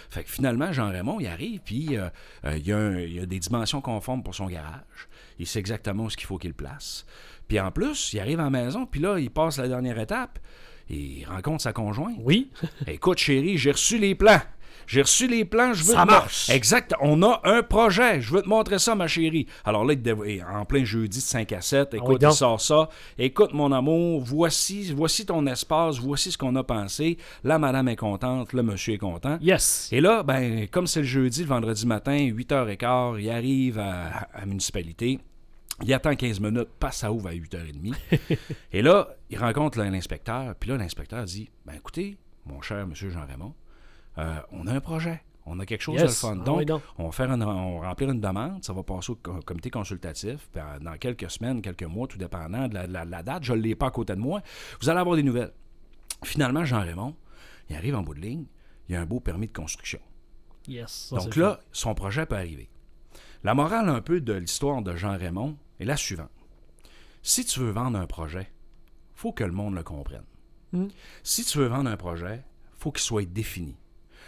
Fait 0.10 0.24
que 0.24 0.30
finalement, 0.30 0.72
Jean-Raymond, 0.72 1.19
il 1.19 1.28
arrive, 1.28 1.60
puis 1.66 1.98
euh, 1.98 2.10
euh, 2.46 2.57
il, 2.57 2.68
y 2.68 2.72
a 2.72 2.78
un- 2.78 3.00
il 3.00 3.13
y 3.13 3.19
a 3.19 3.25
des 3.25 3.39
dimensions 3.39 3.81
conformes 3.81 4.22
pour 4.24 4.36
son 4.36 4.46
garage. 4.48 5.07
Il 5.39 5.48
sait 5.48 5.60
exactement 5.60 6.04
où 6.04 6.10
ce 6.12 6.18
qu'il 6.18 6.28
faut 6.28 6.38
qu'il 6.38 6.54
place. 6.54 7.06
Puis 7.48 7.60
en 7.60 7.72
plus, 7.72 8.13
il 8.13 8.19
arrive 8.19 8.40
à 8.40 8.44
la 8.44 8.50
maison, 8.50 8.86
puis 8.86 9.01
là, 9.01 9.19
il 9.19 9.30
passe 9.30 9.57
la 9.57 9.68
dernière 9.68 10.00
étape. 10.00 10.40
Il 10.90 11.25
rencontre 11.25 11.63
sa 11.63 11.74
conjointe. 11.74 12.16
Oui. 12.19 12.51
Écoute, 12.88 13.18
chérie, 13.18 13.57
j'ai 13.57 13.72
reçu 13.72 13.98
les 13.98 14.16
plans. 14.16 14.42
J'ai 14.86 15.01
reçu 15.01 15.28
les 15.28 15.45
plans, 15.45 15.74
je 15.74 15.84
veux 15.84 15.94
Ça 15.94 16.04
te 16.04 16.07
marche. 16.07 16.50
Exact. 16.50 16.94
On 17.00 17.22
a 17.24 17.42
un 17.45 17.63
projet. 17.63 18.22
Je 18.22 18.34
veux 18.34 18.42
te 18.42 18.50
montrer 18.50 18.80
ça, 18.80 18.95
ma 18.95 19.07
chérie. 19.07 19.48
Alors 19.63 19.86
là, 19.86 19.94
et 20.25 20.44
en 20.44 20.66
plein 20.66 20.84
jeudi 20.84 21.19
de 21.19 21.24
5 21.24 21.51
à 21.54 21.62
7, 21.62 21.90
oui, 21.94 22.00
écoute, 22.00 22.22
il 22.22 22.31
sort 22.31 22.60
ça. 22.60 22.90
Écoute, 23.18 23.54
mon 23.54 23.72
amour, 23.72 24.22
voici, 24.22 24.92
voici 24.94 25.25
ton 25.25 25.46
espace, 25.48 26.00
voici 26.00 26.31
ce 26.31 26.38
qu'on 26.38 26.56
a 26.56 26.63
pensé. 26.63 27.18
La 27.44 27.60
madame 27.60 27.88
est 27.88 27.96
contente, 27.96 28.54
le 28.54 28.63
monsieur 28.63 28.96
est 28.96 28.98
content. 28.98 29.38
Yes. 29.42 29.89
Et 29.92 30.01
là, 30.01 30.24
ben, 30.24 30.68
comme 30.68 30.88
c'est 30.88 31.01
le 31.01 31.06
jeudi, 31.06 31.42
le 31.42 31.48
vendredi 31.48 31.86
matin, 31.88 32.18
8h15, 32.18 33.22
il 33.22 33.30
arrive 33.30 33.80
à, 33.80 34.28
à 34.34 34.39
la 34.42 34.46
municipalité. 34.46 35.19
Il 35.83 35.94
attend 35.94 36.15
15 36.15 36.39
minutes, 36.39 36.69
passe 36.80 36.97
ça 36.97 37.12
ouvre 37.12 37.27
à 37.27 37.33
8h30. 37.33 37.94
et 38.71 38.81
là, 38.81 39.09
il 39.30 39.38
rencontre 39.38 39.80
l'inspecteur. 39.81 40.56
Puis 40.56 40.69
là, 40.69 40.77
l'inspecteur 40.77 41.24
dit 41.25 41.50
Ben 41.65 41.74
écoutez, 41.74 42.18
mon 42.45 42.62
cher 42.62 42.85
monsieur 42.88 43.09
Jean-Raymond, 43.09 43.53
euh, 44.18 44.39
on 44.51 44.68
a 44.68 44.74
un 44.74 44.80
projet. 44.81 45.21
On 45.45 45.59
a 45.59 45.65
quelque 45.65 45.81
chose 45.81 45.95
Yes. 46.00 46.03
de 46.03 46.07
le 46.07 46.13
fun. 46.35 46.38
Ah 46.41 46.45
Donc, 46.45 46.57
oui, 46.59 46.65
donc. 46.65 46.81
on 46.97 47.06
va 47.06 47.12
faire 47.12 47.30
une- 47.30 47.44
on 47.44 47.80
va 47.81 47.88
remplir 47.89 48.09
une 48.09 48.21
demande. 48.21 48.63
Ça 48.63 48.71
va 48.71 48.81
passer 48.81 49.12
au 49.12 49.15
co- 49.15 49.41
comité 49.45 49.69
consultatif. 49.69 50.47
Puis, 50.53 50.62
euh, 50.62 50.80
dans 50.80 50.95
quelques 50.97 51.30
semaines, 51.30 51.62
quelques 51.62 51.83
mois, 51.83 52.07
tout 52.07 52.18
dépendant 52.18 52.69
de 52.69 52.75
la, 52.75 53.24
date, 53.24 53.44
je 53.44 53.51
ne 53.51 53.59
l'ai 53.59 53.75
pas 53.75 53.88
à 53.88 53.91
côté 53.91 54.15
de 54.15 54.21
moi. 54.21 54.41
Vous 54.79 54.89
allez 54.89 55.00
avoir 55.00 55.18
des 55.18 55.24
nouvelles. 55.24 55.51
Finalement, 56.24 56.63
Jean-Raymond, 56.63 57.13
il 57.69 57.75
arrive 57.75 57.95
en 57.95 58.03
bout 58.03 58.13
de 58.13 58.21
ligne. 58.21 58.45
Il 58.88 58.94
y 58.94 58.95
a 58.95 59.01
un 59.01 59.06
beau 59.06 59.19
permis 59.19 59.47
de 59.47 59.53
construction. 59.53 60.00
Yes. 60.65 61.09
Ça, 61.09 61.18
Donc 61.18 61.36
là, 61.36 61.59
son 61.74 61.94
projet 61.94 62.25
peut 62.25 62.36
arriver. 62.38 62.69
La 63.44 63.53
morale 63.53 63.89
un 63.89 64.00
peu 64.00 64.21
de 64.21 64.31
l'histoire 64.31 64.81
de 64.81 64.95
Jean 64.95 65.18
Raymond 65.18 65.57
est 65.80 65.86
la 65.86 65.98
suivante. 65.98 66.30
Si 67.22 67.46
tu 67.46 67.60
veux 67.60 67.72
vendre 67.72 67.98
un 67.98 68.08
projet, 68.08 68.52
faut 69.14 69.31
que 69.31 69.44
le 69.44 69.52
monde 69.52 69.75
le 69.75 69.84
comprenne. 69.84 70.25
Mm. 70.74 70.88
Si 71.24 71.46
tu 71.46 71.58
veux 71.60 71.68
vendre 71.68 71.90
un 71.90 71.98
projet, 71.98 72.44
faut 72.78 72.92
qu'il 72.92 73.02
soit 73.04 73.25
défini. 73.25 73.78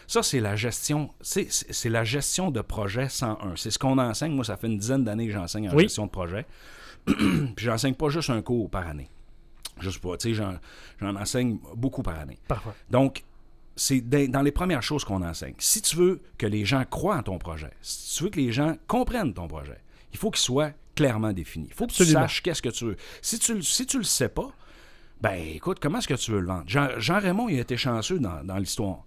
Ça, 0.08 0.22
c'est 0.22 0.40
la 0.40 0.56
gestion, 0.56 1.12
c'est, 1.22 1.50
la 1.86 2.04
gestion 2.04 2.52
de 2.52 2.62
projet 2.62 3.10
101. 3.10 3.56
C'est 3.56 3.72
ce 3.72 3.80
qu'on 3.80 3.98
enseigne. 3.98 4.34
Moi, 4.34 4.46
ça 4.46 4.56
fait 4.56 4.68
une 4.68 4.78
dizaine 4.78 5.04
d'années 5.04 5.28
que 5.28 5.34
j'enseigne 5.34 5.70
en 5.70 5.74
Oui. 5.74 5.84
gestion 5.84 6.06
de 6.06 6.12
projet. 6.12 6.46
Puis 7.06 7.54
j'enseigne 7.58 7.96
pas 7.96 8.10
juste 8.10 8.30
un 8.30 8.42
cours 8.42 8.70
par 8.70 8.88
année. 8.88 9.10
Juste 9.80 10.00
pas, 10.00 10.16
tu 10.18 10.30
sais, 10.30 10.34
j'en, 10.36 10.58
j'en 11.02 11.16
enseigne 11.16 11.58
beaucoup 11.76 12.02
par 12.04 12.18
année. 12.20 12.38
Parfait. 12.48 12.70
Donc, 12.90 13.24
c'est 13.76 14.00
dans 14.00 14.32
dans 14.32 14.42
les 14.42 14.52
premières 14.54 14.84
choses 14.84 15.04
qu'on 15.04 15.22
enseigne. 15.22 15.56
Si 15.58 15.82
tu 15.82 15.98
veux 15.98 16.22
que 16.38 16.46
les 16.46 16.64
gens 16.66 16.86
croient 16.86 17.18
en 17.18 17.24
ton 17.24 17.38
projet, 17.38 17.72
si 17.82 18.18
tu 18.18 18.24
veux 18.24 18.30
que 18.30 18.40
les 18.40 18.52
gens 18.54 18.78
comprennent 18.88 19.34
ton 19.34 19.48
projet, 19.48 19.82
il 20.14 20.18
faut 20.18 20.32
qu'il 20.32 20.40
soit 20.42 20.72
clairement 20.96 21.34
défini. 21.34 21.68
Il 21.70 21.74
faut 21.74 21.86
que 21.88 21.92
tu 21.94 22.04
saches 22.22 22.42
qu'est-ce 22.42 22.62
que 22.62 22.70
tu 22.70 22.86
veux. 22.86 22.98
Si 23.22 23.38
tu, 23.40 23.54
le- 23.56 23.62
si 23.62 23.86
tu 23.86 23.98
le 23.98 24.04
sais 24.04 24.30
pas, 24.30 24.50
ben 25.22 25.34
écoute, 25.54 25.80
comment 25.82 26.00
est-ce 26.00 26.08
que 26.08 26.14
tu 26.14 26.32
veux 26.32 26.40
le 26.40 26.48
vendre? 26.48 26.64
Jean, 26.68 26.90
Jean 26.98 27.20
Raymond, 27.20 27.50
il 27.50 27.58
a 27.58 27.62
été 27.62 27.78
chanceux 27.78 28.20
dans, 28.20 28.44
dans 28.44 28.58
l'histoire. 28.58 29.04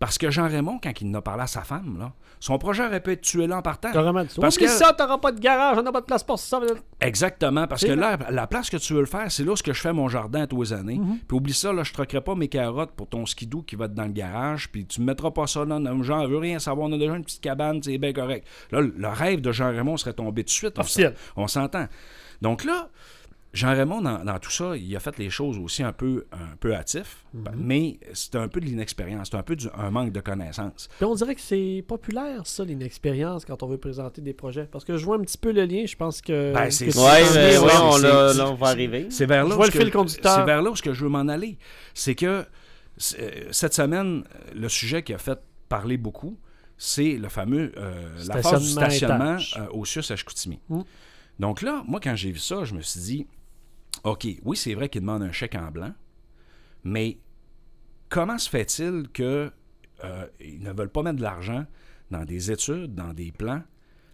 Parce 0.00 0.16
que 0.18 0.30
Jean 0.30 0.48
Raymond, 0.48 0.80
quand 0.82 0.98
il 1.00 1.08
en 1.10 1.14
a 1.18 1.22
parlé 1.22 1.42
à 1.42 1.46
sa 1.46 1.60
femme, 1.60 1.96
là, 1.98 2.12
son 2.40 2.56
projet 2.56 2.86
aurait 2.86 3.00
pu 3.02 3.12
être 3.12 3.20
tué 3.20 3.46
là 3.46 3.58
en 3.58 3.62
partant. 3.62 3.92
Carrément. 3.92 4.24
Parce 4.40 4.56
que- 4.56 4.66
ça, 4.66 4.92
t'auras 4.94 5.18
pas 5.18 5.30
de 5.30 5.38
garage, 5.38 5.76
on 5.78 5.82
n'a 5.82 5.92
pas 5.92 6.00
de 6.00 6.06
place 6.06 6.24
pour 6.24 6.38
ça. 6.38 6.58
Exactement, 7.02 7.66
parce 7.66 7.84
que 7.84 7.92
là, 7.92 8.16
la 8.30 8.46
place 8.46 8.70
que 8.70 8.78
tu 8.78 8.94
veux 8.94 9.00
le 9.00 9.06
faire, 9.06 9.30
c'est 9.30 9.44
là 9.44 9.52
où 9.52 9.56
ce 9.56 9.62
que 9.62 9.72
je 9.74 9.80
fais 9.80 9.92
mon 9.92 10.08
jardin 10.08 10.42
à 10.42 10.46
tous 10.46 10.62
les 10.62 10.72
années. 10.72 10.98
Mhm. 10.98 11.18
Puis 11.28 11.36
oublie 11.36 11.52
ça, 11.52 11.72
là, 11.72 11.82
je 11.82 11.92
troquerai 11.92 12.22
pas 12.22 12.34
mes 12.34 12.48
carottes 12.48 12.92
pour 12.92 13.08
ton 13.08 13.26
skidoo 13.26 13.62
qui 13.62 13.76
va 13.76 13.84
être 13.84 13.94
dans 13.94 14.04
le 14.06 14.12
garage, 14.12 14.70
puis 14.72 14.86
tu 14.86 15.02
me 15.02 15.06
mettras 15.06 15.30
pas 15.32 15.46
ça 15.46 15.64
là, 15.66 15.78
non, 15.78 16.02
genre, 16.02 16.22
je 16.26 16.30
veux 16.32 16.38
rien 16.38 16.58
savoir, 16.58 16.88
on 16.88 16.92
a 16.94 16.98
déjà 16.98 17.14
une 17.14 17.24
petite 17.24 17.42
cabane, 17.42 17.82
c'est 17.82 17.98
bien 17.98 18.14
correct. 18.14 18.46
Là, 18.72 18.80
le 18.80 19.08
rêve 19.08 19.42
de 19.42 19.52
Jean-Raymond 19.52 19.98
serait 19.98 20.14
tombé 20.14 20.42
de 20.42 20.48
suite. 20.48 20.74
on 20.78 20.80
Officiel. 20.80 21.14
s'en- 21.36 21.42
On 21.42 21.46
s'entend. 21.46 21.86
Donc 22.40 22.64
là, 22.64 22.88
Jean-Raymond, 23.52 24.02
dans, 24.02 24.24
dans 24.24 24.38
tout 24.38 24.50
ça, 24.52 24.76
il 24.76 24.94
a 24.94 25.00
fait 25.00 25.18
les 25.18 25.28
choses 25.28 25.58
aussi 25.58 25.82
un 25.82 25.92
peu, 25.92 26.26
un 26.30 26.54
peu 26.60 26.72
hâtif, 26.72 27.24
Mhm. 27.34 27.44
mais 27.56 27.98
c'est 28.12 28.36
un 28.36 28.46
peu 28.46 28.60
de 28.60 28.66
l'inexpérience, 28.66 29.28
c'est 29.32 29.36
un 29.36 29.42
peu 29.42 29.56
du- 29.56 29.66
un 29.76 29.90
manque 29.90 30.12
de 30.12 30.20
connaissances. 30.20 30.88
Puis 30.98 31.04
on 31.04 31.14
dirait 31.16 31.34
que 31.34 31.40
c'est 31.40 31.84
populaire, 31.88 32.46
ça, 32.46 32.64
l'inexpérience, 32.64 33.44
quand 33.44 33.62
on 33.64 33.66
veut 33.66 33.78
présenter 33.78 34.20
des 34.22 34.34
projets. 34.34 34.68
Parce 34.70 34.84
que 34.84 34.96
je 34.96 35.04
vois 35.04 35.16
un 35.16 35.20
petit 35.22 35.38
peu 35.38 35.50
le 35.50 35.64
lien, 35.64 35.84
je 35.84 35.96
pense 35.96 36.22
que. 36.22 36.52
Ben, 36.54 36.70
c'est- 36.70 36.96
Ouais, 36.96 37.02
ouais, 37.02 37.58
ouais, 37.58 37.72
on, 37.82 37.96
là, 37.98 38.46
on 38.50 38.54
va 38.54 38.68
arriver. 38.68 39.06
C'est 39.10 39.26
vers 39.26 39.42
là 39.42 39.48
Je 39.50 39.54
où 39.54 39.56
vois 39.56 39.66
ce 39.66 39.72
le 39.72 39.78
que- 39.78 39.84
fil 39.84 39.92
conducteur. 39.92 40.36
C'est 40.36 40.44
vers 40.44 40.62
là 40.62 40.70
où 40.70 40.76
je 40.76 40.90
veux 40.90 41.08
m'en 41.08 41.26
aller. 41.26 41.58
C'est 41.92 42.14
que 42.14 42.26
euh, 42.26 42.44
cette 43.50 43.74
semaine, 43.74 44.22
le 44.54 44.68
sujet 44.68 45.02
qui 45.02 45.12
a 45.12 45.18
fait 45.18 45.38
parler 45.68 45.96
beaucoup, 45.96 46.38
c'est 46.76 47.16
le 47.16 47.28
fameux 47.28 47.72
euh, 47.78 48.10
la 48.28 48.42
phase 48.42 48.62
du 48.62 48.68
Stationnement 48.68 49.36
euh, 49.56 49.66
au 49.72 49.84
CIUS 49.84 50.10
à 50.12 50.16
Chicoutimi. 50.16 50.60
Mm. 50.68 50.80
Donc 51.40 51.62
là, 51.62 51.82
moi, 51.88 52.00
quand 52.02 52.14
j'ai 52.14 52.30
vu 52.30 52.38
ça, 52.38 52.64
je 52.64 52.74
me 52.74 52.80
suis 52.82 53.00
dit, 53.00 53.26
OK, 54.04 54.26
oui, 54.44 54.56
c'est 54.56 54.74
vrai 54.74 54.88
qu'il 54.88 55.02
demande 55.02 55.22
un 55.22 55.32
chèque 55.32 55.54
en 55.54 55.70
blanc, 55.70 55.92
mais 56.84 57.18
comment 58.08 58.38
se 58.38 58.48
fait-il 58.48 59.08
que 59.12 59.52
euh, 60.04 60.26
ne 60.40 60.72
veulent 60.72 60.90
pas 60.90 61.02
mettre 61.02 61.18
de 61.18 61.22
l'argent 61.22 61.66
dans 62.10 62.24
des 62.24 62.50
études, 62.50 62.94
dans 62.94 63.12
des 63.12 63.32
plans, 63.32 63.62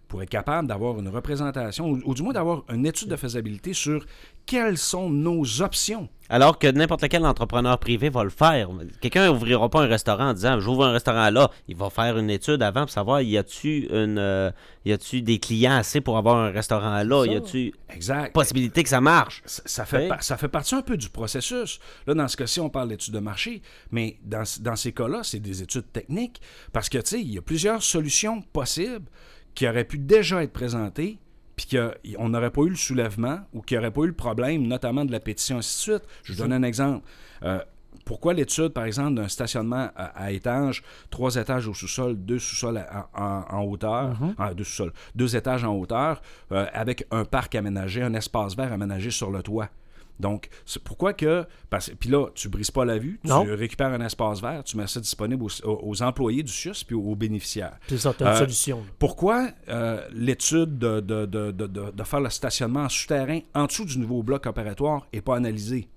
pour 0.09 0.23
être 0.23 0.31
capable 0.31 0.69
d'avoir 0.69 0.99
une 0.99 1.09
représentation, 1.09 1.89
ou, 1.91 2.01
ou 2.05 2.15
du 2.15 2.23
moins 2.23 2.33
d'avoir 2.33 2.63
une 2.73 2.87
étude 2.87 3.09
de 3.09 3.17
faisabilité 3.17 3.73
sur 3.73 4.05
quelles 4.47 4.79
sont 4.79 5.11
nos 5.11 5.61
options. 5.63 6.09
Alors 6.29 6.59
que 6.59 6.69
n'importe 6.69 7.09
quel 7.09 7.25
entrepreneur 7.27 7.79
privé 7.79 8.09
va 8.11 8.23
le 8.25 8.31
faire. 8.31 8.69
Quelqu'un 9.01 9.27
n'ouvrira 9.27 9.69
pas 9.69 9.83
un 9.83 9.87
restaurant 9.87 10.29
en 10.31 10.35
disant 10.35 10.59
j'ouvre 10.61 10.85
un 10.87 10.93
restaurant 10.93 11.31
là. 11.31 11.51
Il 11.69 11.77
va 11.77 11.91
faire 11.91 12.17
une 12.19 12.31
étude 12.31 12.63
avant 12.63 12.83
pour 12.83 12.91
savoir 12.91 13.23
y 13.23 13.37
a-tu 13.39 13.87
une 13.91 14.19
euh, 14.19 14.51
y 14.85 14.93
a-tu 14.93 15.23
des 15.23 15.39
clients 15.39 15.77
assez 15.77 16.01
pour 16.01 16.17
avoir 16.17 16.37
un 16.37 16.51
restaurant 16.51 17.03
là? 17.03 17.25
Ça. 17.25 17.33
Y 17.33 17.37
a-tu 17.37 17.75
Exact. 17.91 18.33
possibilité 18.33 18.83
que 18.85 18.89
ça 18.89 19.01
marche? 19.01 19.43
Ça, 19.47 19.63
ça 19.67 19.85
fait, 19.85 20.11
Oui. 20.11 20.17
ça 20.21 20.37
fait 20.37 20.49
partie 20.49 20.75
un 20.77 20.83
peu 20.83 20.97
du 20.97 21.09
processus. 21.11 21.79
Là, 22.07 22.15
dans 22.15 22.29
ce 22.29 22.37
cas-ci, 22.37 22.61
on 22.61 22.71
parle 22.71 22.89
d'études 22.89 23.15
de 23.15 23.21
marché, 23.21 23.63
mais 23.91 24.19
dans, 24.25 24.43
dans 24.61 24.77
ces 24.77 24.93
cas-là, 24.93 25.21
c'est 25.25 25.41
des 25.41 25.63
études 25.63 25.91
techniques 25.93 26.41
parce 26.73 26.89
que, 26.89 26.99
tu 26.99 27.07
sais, 27.07 27.21
il 27.21 27.33
y 27.33 27.39
a 27.39 27.43
plusieurs 27.43 27.83
solutions 27.83 28.43
possibles 28.43 29.07
qui 29.57 29.67
auraient 29.67 29.85
pu 29.85 29.99
déjà 29.99 30.45
être 30.45 30.53
présentées, 30.53 31.19
puis 31.57 31.67
qu'on 31.67 32.29
n'aurait 32.29 32.51
pas 32.53 32.63
eu 32.63 32.69
le 32.69 32.77
soulèvement 32.77 33.41
ou 33.55 33.63
qu'il 33.63 33.77
n'y 33.77 33.81
aurait 33.81 33.91
pas 33.91 34.03
eu 34.03 34.09
le 34.09 34.13
problème, 34.13 34.63
notamment 34.69 35.05
de 35.05 35.11
la 35.11 35.19
pétition, 35.19 35.59
ainsi 35.59 35.77
de 35.77 35.97
suite. 35.97 36.09
Je 36.23 36.33
vous 36.35 36.39
donne 36.39 36.53
un 36.53 36.63
exemple. 36.63 37.05
Euh, 37.43 37.59
pourquoi 38.05 38.35
l'étude, 38.35 38.69
par 38.69 38.85
exemple, 38.85 39.15
d'un 39.15 39.27
stationnement 39.27 39.89
à, 39.97 40.05
à 40.25 40.31
étage, 40.31 40.83
trois 41.11 41.35
étages 41.37 41.67
au 41.67 41.73
sous-sol, 41.75 42.15
deux 42.15 42.39
sous-sols 42.39 42.85
en, 43.15 43.63
hauteur, 43.63 44.17
ah, 44.39 44.53
deux 44.53 44.65
sous-sols, 44.65 44.93
deux 45.15 45.35
étages 45.35 45.65
en 45.65 45.75
hauteur, 45.75 46.21
euh, 46.53 46.67
avec 46.73 47.07
un 47.11 47.25
parc 47.25 47.55
aménagé, 47.55 48.03
un 48.03 48.15
espace 48.15 48.55
vert 48.55 48.73
aménagé 48.73 49.11
sur 49.11 49.31
le 49.31 49.43
toit? 49.43 49.71
Donc, 50.19 50.49
c'est 50.65 50.83
pourquoi 50.83 51.13
que. 51.13 51.45
Parce, 51.71 51.91
puis 51.99 52.09
là, 52.09 52.29
tu 52.35 52.49
brises 52.49 52.71
pas 52.71 52.85
la 52.85 52.99
vue, 52.99 53.21
tu 53.23 53.29
Non. 53.31 53.45
récupères 53.45 53.89
un 53.89 54.01
espace 54.01 54.41
vert, 54.41 54.65
tu 54.65 54.77
mets 54.77 54.87
ça 54.87 55.01
disponible 55.01 55.45
aux, 55.65 56.03
employés 56.03 56.43
du 56.43 56.53
CIUS 56.53 56.85
puis 56.87 56.95
aux 56.95 57.15
bénéficiaires. 57.15 57.79
C'est 57.89 57.99
ça, 57.99 58.15
une 58.21 58.27
Euh, 58.27 58.37
solution. 58.39 58.83
Pourquoi 58.99 59.49
euh, 59.69 60.01
l'étude 60.13 60.79
de, 60.79 61.01
de- 61.01 61.27
de- 61.27 61.51
de- 61.53 62.03
faire 62.05 62.21
le 62.21 62.31
stationnement 62.31 62.81
en 62.85 62.89
souterrain 62.89 63.41
en 63.55 63.67
dessous 63.67 63.85
du 63.85 63.99
nouveau 63.99 64.23
bloc 64.23 64.47
opératoire 64.47 65.07
n'est 65.13 65.21
pas 65.21 65.37
analysée? 65.37 65.89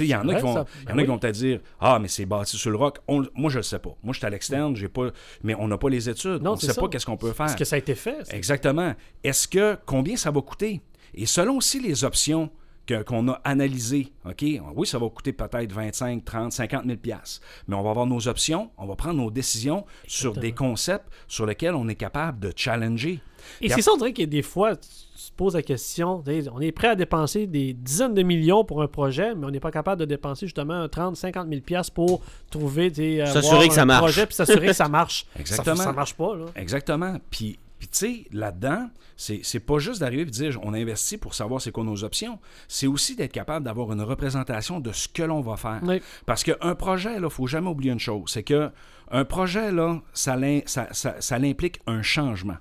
Il 0.00 0.06
y 0.06 0.14
en 0.16 0.28
a 0.28 0.34
qui 0.34 0.42
vont, 0.42 0.54
Ben 0.54 0.96
oui. 0.96 1.04
vont 1.04 1.18
peut-être 1.18 1.36
dire 1.36 1.60
Ah, 1.78 2.00
mais 2.00 2.08
c'est 2.08 2.26
bâti 2.26 2.56
sur 2.56 2.70
le 2.70 2.76
roc. 2.76 2.98
On- 3.06 3.24
moi, 3.36 3.48
je 3.48 3.58
le 3.58 3.62
sais 3.62 3.78
pas. 3.78 3.96
Moi, 4.02 4.12
je 4.12 4.18
suis 4.18 4.26
à 4.26 4.30
l'externe, 4.30 4.74
j'ai 4.74 4.88
pas, 4.88 5.10
mais 5.44 5.54
on 5.54 5.68
n'a 5.68 5.78
pas 5.78 5.88
les 5.88 6.08
études. 6.10 6.42
Non, 6.42 6.50
on 6.50 6.54
ne 6.54 6.60
sait 6.60 6.72
ça. 6.72 6.80
pas 6.80 6.88
qu'est-ce 6.88 7.06
qu'on 7.06 7.16
peut 7.16 7.32
faire. 7.32 7.46
Est-ce 7.46 7.56
que 7.56 7.64
ça 7.64 7.76
a 7.76 7.78
été 7.78 7.94
fait? 7.94 8.24
Exactement. 8.30 8.94
Est-ce 9.22 9.46
que 9.46 9.78
combien 9.86 10.16
ça 10.16 10.32
va 10.32 10.40
coûter? 10.42 10.80
Et 11.14 11.26
selon 11.26 11.58
aussi 11.58 11.78
les 11.80 12.02
options 12.02 12.50
qu'on 12.92 13.28
a 13.28 13.40
analysées, 13.44 14.12
OK? 14.24 14.44
Oui, 14.74 14.86
ça 14.86 14.98
va 14.98 15.08
coûter 15.08 15.32
peut-être 15.32 15.72
25, 15.72 16.24
30, 16.24 16.52
50 16.52 16.84
000 16.84 16.96
piastres. 16.98 17.40
Mais 17.68 17.76
on 17.76 17.82
va 17.82 17.90
avoir 17.90 18.06
nos 18.06 18.28
options, 18.28 18.70
on 18.78 18.86
va 18.86 18.96
prendre 18.96 19.16
nos 19.20 19.30
décisions 19.30 19.84
sur 20.06 20.34
des 20.34 20.52
concepts 20.52 21.08
sur 21.28 21.46
lesquels 21.46 21.74
on 21.74 21.88
est 21.88 21.94
capable 21.94 22.40
de 22.40 22.52
challenger. 22.54 23.20
Et 23.60 23.68
c'est 23.68 23.82
ça, 23.82 23.92
on 23.92 23.96
dirait 23.96 24.12
que 24.12 24.22
des 24.22 24.42
fois, 24.42 24.76
tu 24.76 24.82
te 24.88 25.36
poses 25.36 25.54
la 25.54 25.62
question, 25.62 26.22
on 26.52 26.60
est 26.60 26.72
prêt 26.72 26.88
à 26.88 26.94
dépenser 26.96 27.46
des 27.46 27.72
dizaines 27.72 28.14
de 28.14 28.22
millions 28.22 28.64
pour 28.64 28.82
un 28.82 28.88
projet, 28.88 29.34
mais 29.34 29.46
on 29.46 29.50
n'est 29.50 29.60
pas 29.60 29.70
capable 29.70 30.00
de 30.00 30.04
dépenser 30.06 30.46
justement 30.46 30.88
30, 30.88 31.16
50 31.16 31.48
000 31.48 31.60
piastres 31.60 31.92
pour 31.92 32.22
trouver, 32.50 32.92
sais, 32.92 33.24
S'assurer 33.26 33.68
que 33.68 33.74
ça 33.74 33.82
un 33.82 33.86
marche. 33.86 34.00
projet 34.00 34.26
puis 34.26 34.34
s'assurer 34.34 34.66
que 34.68 34.72
ça 34.72 34.88
marche. 34.88 35.26
Exactement. 35.38 35.76
Ça, 35.76 35.84
ça 35.84 35.92
marche 35.92 36.14
pas, 36.14 36.34
là. 36.36 36.46
Exactement. 36.56 37.16
Puis, 37.30 37.58
puis 37.78 37.88
tu 37.88 37.98
sais, 37.98 38.24
là-dedans, 38.32 38.88
c'est 39.16 39.40
c'est 39.42 39.60
pas 39.60 39.78
juste 39.78 40.00
d'arriver 40.00 40.22
et 40.22 40.26
de 40.26 40.30
dire 40.30 40.58
on 40.62 40.72
investit 40.74 41.16
pour 41.18 41.34
savoir 41.34 41.60
c'est 41.60 41.72
quoi 41.72 41.84
nos 41.84 42.04
options. 42.04 42.38
C'est 42.68 42.86
aussi 42.86 43.16
d'être 43.16 43.32
capable 43.32 43.64
d'avoir 43.64 43.92
une 43.92 44.02
représentation 44.02 44.80
de 44.80 44.92
ce 44.92 45.08
que 45.08 45.22
l'on 45.22 45.40
va 45.40 45.56
faire. 45.56 45.80
Oui. 45.82 46.00
Parce 46.26 46.42
qu'un 46.44 46.74
projet, 46.74 47.14
il 47.16 47.20
ne 47.22 47.28
faut 47.28 47.46
jamais 47.46 47.68
oublier 47.68 47.92
une 47.92 47.98
chose 48.00 48.24
c'est 48.28 48.42
que 48.42 48.70
un 49.10 49.24
projet, 49.24 49.70
là, 49.72 50.00
ça, 50.12 50.36
l'im- 50.36 50.62
ça, 50.66 50.88
ça- 50.92 51.20
ça 51.20 51.38
l'implique 51.38 51.80
un 51.86 52.02
changement. 52.02 52.56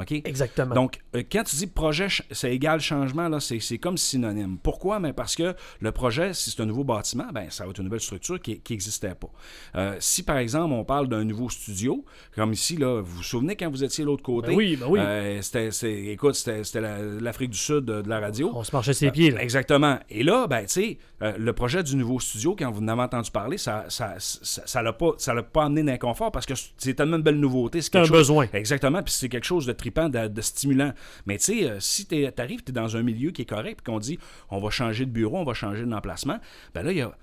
OK? 0.00 0.12
Exactement. 0.12 0.74
Donc, 0.74 0.98
euh, 1.16 1.22
quand 1.30 1.42
tu 1.44 1.56
dis 1.56 1.66
projet, 1.66 2.08
c'est 2.30 2.52
égal 2.54 2.80
changement, 2.80 3.28
là, 3.28 3.40
c'est, 3.40 3.60
c'est 3.60 3.78
comme 3.78 3.96
synonyme. 3.98 4.58
Pourquoi? 4.62 5.00
Mais 5.00 5.12
parce 5.12 5.34
que 5.36 5.54
le 5.80 5.92
projet, 5.92 6.34
si 6.34 6.50
c'est 6.50 6.62
un 6.62 6.66
nouveau 6.66 6.84
bâtiment, 6.84 7.26
ben, 7.32 7.46
ça 7.50 7.64
va 7.64 7.70
être 7.70 7.78
une 7.78 7.84
nouvelle 7.84 8.00
structure 8.00 8.40
qui 8.40 8.60
n'existait 8.70 9.14
pas. 9.14 9.28
Euh, 9.76 9.96
si, 10.00 10.22
par 10.22 10.38
exemple, 10.38 10.72
on 10.74 10.84
parle 10.84 11.08
d'un 11.08 11.24
nouveau 11.24 11.48
studio, 11.48 12.04
comme 12.34 12.52
ici, 12.52 12.76
là, 12.76 13.00
vous 13.00 13.16
vous 13.18 13.22
souvenez 13.22 13.56
quand 13.56 13.70
vous 13.70 13.84
étiez 13.84 14.04
de 14.04 14.08
l'autre 14.08 14.22
côté? 14.22 14.48
Ben 14.48 14.56
oui, 14.56 14.76
ben 14.76 14.86
oui. 14.88 15.00
Euh, 15.00 15.42
c'était, 15.42 15.70
c'est- 15.70 16.06
écoute, 16.06 16.34
c'était, 16.34 16.64
c'était 16.64 16.80
la- 16.80 17.02
l'Afrique 17.02 17.50
du 17.50 17.58
Sud 17.58 17.84
de, 17.84 18.02
de 18.02 18.08
la 18.08 18.20
radio. 18.20 18.50
on 18.54 18.64
se 18.64 18.74
marchait 18.74 18.92
ses 18.94 19.10
pieds, 19.10 19.30
là. 19.30 19.42
Exactement. 19.42 19.98
Et 20.10 20.22
là, 20.22 20.46
ben, 20.46 20.62
tu 20.62 20.68
sais, 20.68 20.98
le 21.20 21.52
projet 21.52 21.82
du 21.82 21.96
nouveau 21.96 22.20
studio, 22.20 22.54
quand 22.58 22.70
vous 22.70 22.80
en 22.82 22.88
avez 22.88 23.02
entendu 23.02 23.30
parler, 23.30 23.58
ça 23.58 23.86
ça, 23.88 24.14
ça, 24.18 24.62
ça 24.66 24.82
l'a 24.82 24.92
pas, 24.92 25.12
ça 25.18 25.34
l'a 25.34 25.42
pas 25.42 25.64
amené 25.64 25.82
d'inconfort 25.82 26.30
parce 26.30 26.46
que 26.46 26.54
c'est 26.76 26.94
tellement 26.94 27.16
une 27.16 27.22
belle 27.22 27.40
nouveauté. 27.40 27.80
C'est 27.82 27.96
un 27.96 28.02
chose- 28.04 28.10
besoin. 28.12 28.46
Exactement. 28.52 29.02
Puis 29.02 29.14
c'est 29.14 29.28
quelque 29.28 29.44
chose 29.46 29.66
de 29.66 29.72
tripant, 29.90 30.08
de, 30.08 30.28
de 30.28 30.40
stimulant. 30.40 30.92
Mais 31.26 31.38
tu 31.38 31.44
sais, 31.44 31.70
euh, 31.70 31.80
si 31.80 32.06
tu 32.06 32.26
arrives, 32.38 32.62
tu 32.62 32.70
es 32.70 32.72
dans 32.72 32.96
un 32.96 33.02
milieu 33.02 33.30
qui 33.30 33.42
est 33.42 33.46
correct, 33.46 33.80
puis 33.82 33.92
qu'on 33.92 33.98
dit 33.98 34.18
on 34.50 34.58
va 34.60 34.70
changer 34.70 35.06
de 35.06 35.10
bureau, 35.10 35.38
on 35.38 35.44
va 35.44 35.54
changer 35.54 35.84
d'emplacement, 35.84 36.38
ben 36.74 36.82
là, 36.82 36.92
il 36.92 36.98
y 36.98 37.02
a. 37.02 37.16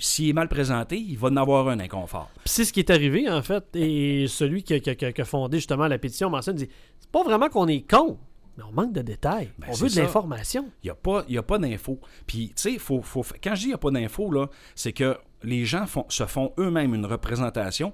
S'il 0.00 0.28
est 0.30 0.32
mal 0.32 0.48
présenté, 0.48 0.96
il 0.98 1.16
va 1.16 1.28
en 1.28 1.36
avoir 1.36 1.68
un 1.68 1.78
inconfort. 1.78 2.28
C'est 2.44 2.64
ce 2.64 2.72
qui 2.72 2.80
est 2.80 2.90
arrivé, 2.90 3.30
en 3.30 3.40
fait, 3.42 3.64
et 3.76 4.26
celui 4.26 4.64
qui 4.64 4.74
a, 4.74 4.80
qui 4.80 4.90
a- 4.90 4.94
qui 4.96 5.04
a- 5.04 5.12
qui 5.12 5.20
a 5.20 5.24
fondé 5.24 5.58
justement 5.58 5.86
la 5.86 5.98
pétition 5.98 6.28
mentionne, 6.28 6.56
dit 6.56 6.68
c'est 6.98 7.10
pas 7.10 7.22
vraiment 7.22 7.48
qu'on 7.48 7.68
est 7.68 7.88
con, 7.88 8.18
mais 8.58 8.64
on 8.64 8.72
manque 8.72 8.92
de 8.92 9.02
détails. 9.02 9.50
Ben, 9.58 9.68
on 9.70 9.72
veut 9.74 9.88
de 9.88 9.92
l'information. 10.02 10.68
Il 10.82 10.86
n'y 10.86 10.90
a 10.90 10.94
pas, 10.96 11.24
il 11.28 11.34
y 11.36 11.38
a 11.38 11.42
pas 11.44 11.58
d'infos. 11.58 12.00
Puis, 12.26 12.48
tu 12.48 12.54
sais, 12.72 12.78
faut, 12.78 13.00
faut, 13.02 13.24
quand 13.42 13.54
je 13.54 13.60
dis 13.60 13.64
il 13.66 13.68
n'y 13.68 13.74
a 13.74 13.78
pas 13.78 13.92
d'infos, 13.92 14.30
là, 14.32 14.48
c'est 14.74 14.92
que 14.92 15.16
les 15.44 15.64
gens 15.64 15.86
font, 15.86 16.06
se 16.08 16.26
font 16.26 16.52
eux-mêmes 16.58 16.92
une 16.94 17.06
représentation. 17.06 17.92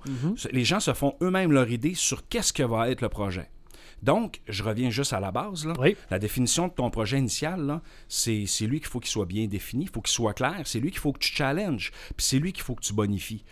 Les 0.52 0.64
gens 0.64 0.80
se 0.80 0.94
font 0.94 1.14
eux-mêmes 1.22 1.52
leur 1.52 1.70
idée 1.70 1.94
sur 1.94 2.26
qu'est-ce 2.28 2.54
que 2.54 2.62
va 2.62 2.88
être 2.88 3.02
le 3.02 3.08
projet. 3.10 3.50
Donc, 4.02 4.40
je 4.48 4.62
reviens 4.62 4.90
juste 4.90 5.12
à 5.12 5.20
la 5.20 5.30
base. 5.30 5.66
Là. 5.66 5.74
Oui. 5.78 5.96
La 6.10 6.18
définition 6.18 6.68
de 6.68 6.72
ton 6.72 6.90
projet 6.90 7.18
initial, 7.18 7.80
c'est 8.08 8.46
lui 8.62 8.80
qu'il 8.80 8.88
faut 8.88 9.00
qu'il 9.00 9.10
soit 9.10 9.26
bien 9.26 9.46
défini, 9.46 9.84
il 9.84 9.90
faut 9.90 10.00
qu'il 10.00 10.12
soit 10.12 10.34
clair, 10.34 10.60
c'est 10.64 10.80
lui 10.80 10.90
qu'il 10.90 11.00
faut 11.00 11.12
que 11.12 11.18
tu 11.18 11.32
challenges, 11.32 11.90
puis 12.16 12.24
c'est 12.26 12.38
lui 12.38 12.52
qu'il 12.52 12.62
faut 12.62 12.74
que 12.74 12.82
tu 12.82 12.92
bonifies. 12.92 13.44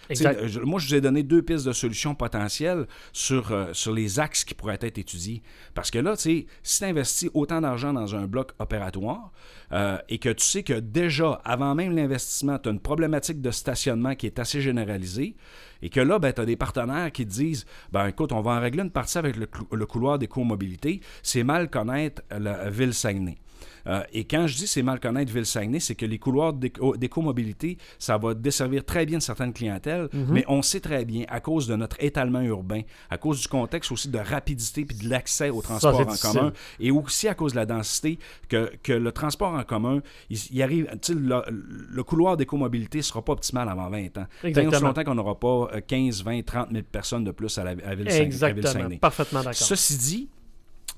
Je- 0.46 0.60
moi, 0.60 0.80
je 0.80 0.88
vous 0.88 0.94
ai 0.94 1.00
donné 1.00 1.22
deux 1.22 1.42
pistes 1.42 1.66
de 1.66 1.72
solutions 1.72 2.14
potentielles 2.14 2.86
sur, 3.12 3.52
euh, 3.52 3.72
sur 3.72 3.92
les 3.92 4.20
axes 4.20 4.44
qui 4.44 4.54
pourraient 4.54 4.78
être 4.80 4.98
étudiés. 4.98 5.42
Parce 5.74 5.90
que 5.90 5.98
là, 5.98 6.14
si 6.16 6.46
tu 6.62 6.84
investis 6.84 7.30
autant 7.34 7.60
d'argent 7.60 7.92
dans 7.92 8.14
un 8.14 8.26
bloc 8.26 8.52
opératoire 8.58 9.32
euh, 9.72 9.98
et 10.08 10.18
que 10.18 10.30
tu 10.30 10.44
sais 10.44 10.62
que 10.62 10.72
déjà, 10.74 11.40
avant 11.44 11.74
même 11.74 11.94
l'investissement, 11.94 12.58
tu 12.58 12.68
as 12.68 12.72
une 12.72 12.80
problématique 12.80 13.40
de 13.40 13.50
stationnement 13.50 14.14
qui 14.14 14.26
est 14.26 14.38
assez 14.38 14.60
généralisée 14.60 15.36
et 15.82 15.90
que 15.90 16.00
là, 16.00 16.18
ben, 16.18 16.32
tu 16.32 16.40
as 16.40 16.44
des 16.44 16.56
partenaires 16.56 17.12
qui 17.12 17.24
te 17.26 17.30
disent 17.30 17.66
ben 17.92 18.06
écoute, 18.06 18.32
on 18.32 18.40
va 18.40 18.52
en 18.52 18.60
régler 18.60 18.82
une 18.82 18.90
partie 18.90 19.18
avec 19.18 19.36
le, 19.36 19.86
couloir 19.86 20.18
d'éco-mobilité, 20.18 21.00
c'est 21.22 21.44
mal 21.44 21.70
connaître 21.70 22.22
la 22.30 22.70
ville 22.70 22.94
Saguenay. 22.94 23.38
Euh, 23.86 24.02
et 24.12 24.24
quand 24.24 24.46
je 24.46 24.56
dis 24.56 24.66
c'est 24.66 24.82
mal 24.82 25.00
connaître 25.00 25.32
Ville-Saguenay, 25.32 25.80
c'est 25.80 25.94
que 25.94 26.06
les 26.06 26.18
couloirs 26.18 26.52
d'éco- 26.52 26.96
d'éco-mobilité, 26.96 27.78
ça 27.98 28.18
va 28.18 28.34
desservir 28.34 28.84
très 28.84 29.06
bien 29.06 29.20
certaines 29.20 29.52
clientèles, 29.52 30.08
mais 30.12 30.44
on 30.48 30.62
sait 30.62 30.80
très 30.80 31.04
bien, 31.04 31.24
à 31.28 31.40
cause 31.40 31.66
de 31.66 31.76
notre 31.76 31.96
étalement 32.00 32.40
urbain, 32.40 32.82
à 33.10 33.18
cause 33.18 33.40
du 33.40 33.48
contexte 33.48 33.90
aussi 33.92 34.08
de 34.08 34.18
rapidité 34.18 34.84
puis 34.84 34.96
de 34.96 35.08
l'accès 35.08 35.50
au 35.50 35.62
transport 35.62 36.00
en 36.00 36.04
difficile. 36.04 36.30
commun, 36.40 36.52
et 36.80 36.90
aussi 36.90 37.28
à 37.28 37.34
cause 37.34 37.52
de 37.52 37.56
la 37.56 37.66
densité, 37.66 38.18
que, 38.48 38.70
que 38.82 38.92
le 38.92 39.12
transport 39.12 39.52
en 39.54 39.64
commun, 39.64 40.00
il, 40.30 40.38
il 40.50 40.62
arrive, 40.62 40.88
le, 41.08 41.42
le 41.90 42.02
couloir 42.04 42.36
d'éco-mobilité 42.36 42.98
ne 42.98 43.02
sera 43.02 43.22
pas 43.22 43.32
optimal 43.32 43.68
avant 43.68 43.88
20 43.88 44.18
ans. 44.18 44.26
Tant 44.42 44.48
Exactement. 44.48 44.88
longtemps 44.88 45.04
qu'on 45.04 45.14
n'aura 45.14 45.38
pas 45.38 45.68
euh, 45.74 45.80
15, 45.86 46.22
20, 46.24 46.42
30 46.44 46.68
000 46.72 46.82
personnes 46.90 47.24
de 47.24 47.30
plus 47.30 47.56
à, 47.58 47.64
la, 47.64 47.70
à 47.70 47.74
Ville-Saguenay. 47.94 48.10
à 48.20 48.22
Exactement. 48.22 48.62
Ville-Saguenay. 48.62 48.98
Parfaitement 48.98 49.40
d'accord. 49.40 49.54
Ceci 49.54 49.96
dit, 49.98 50.28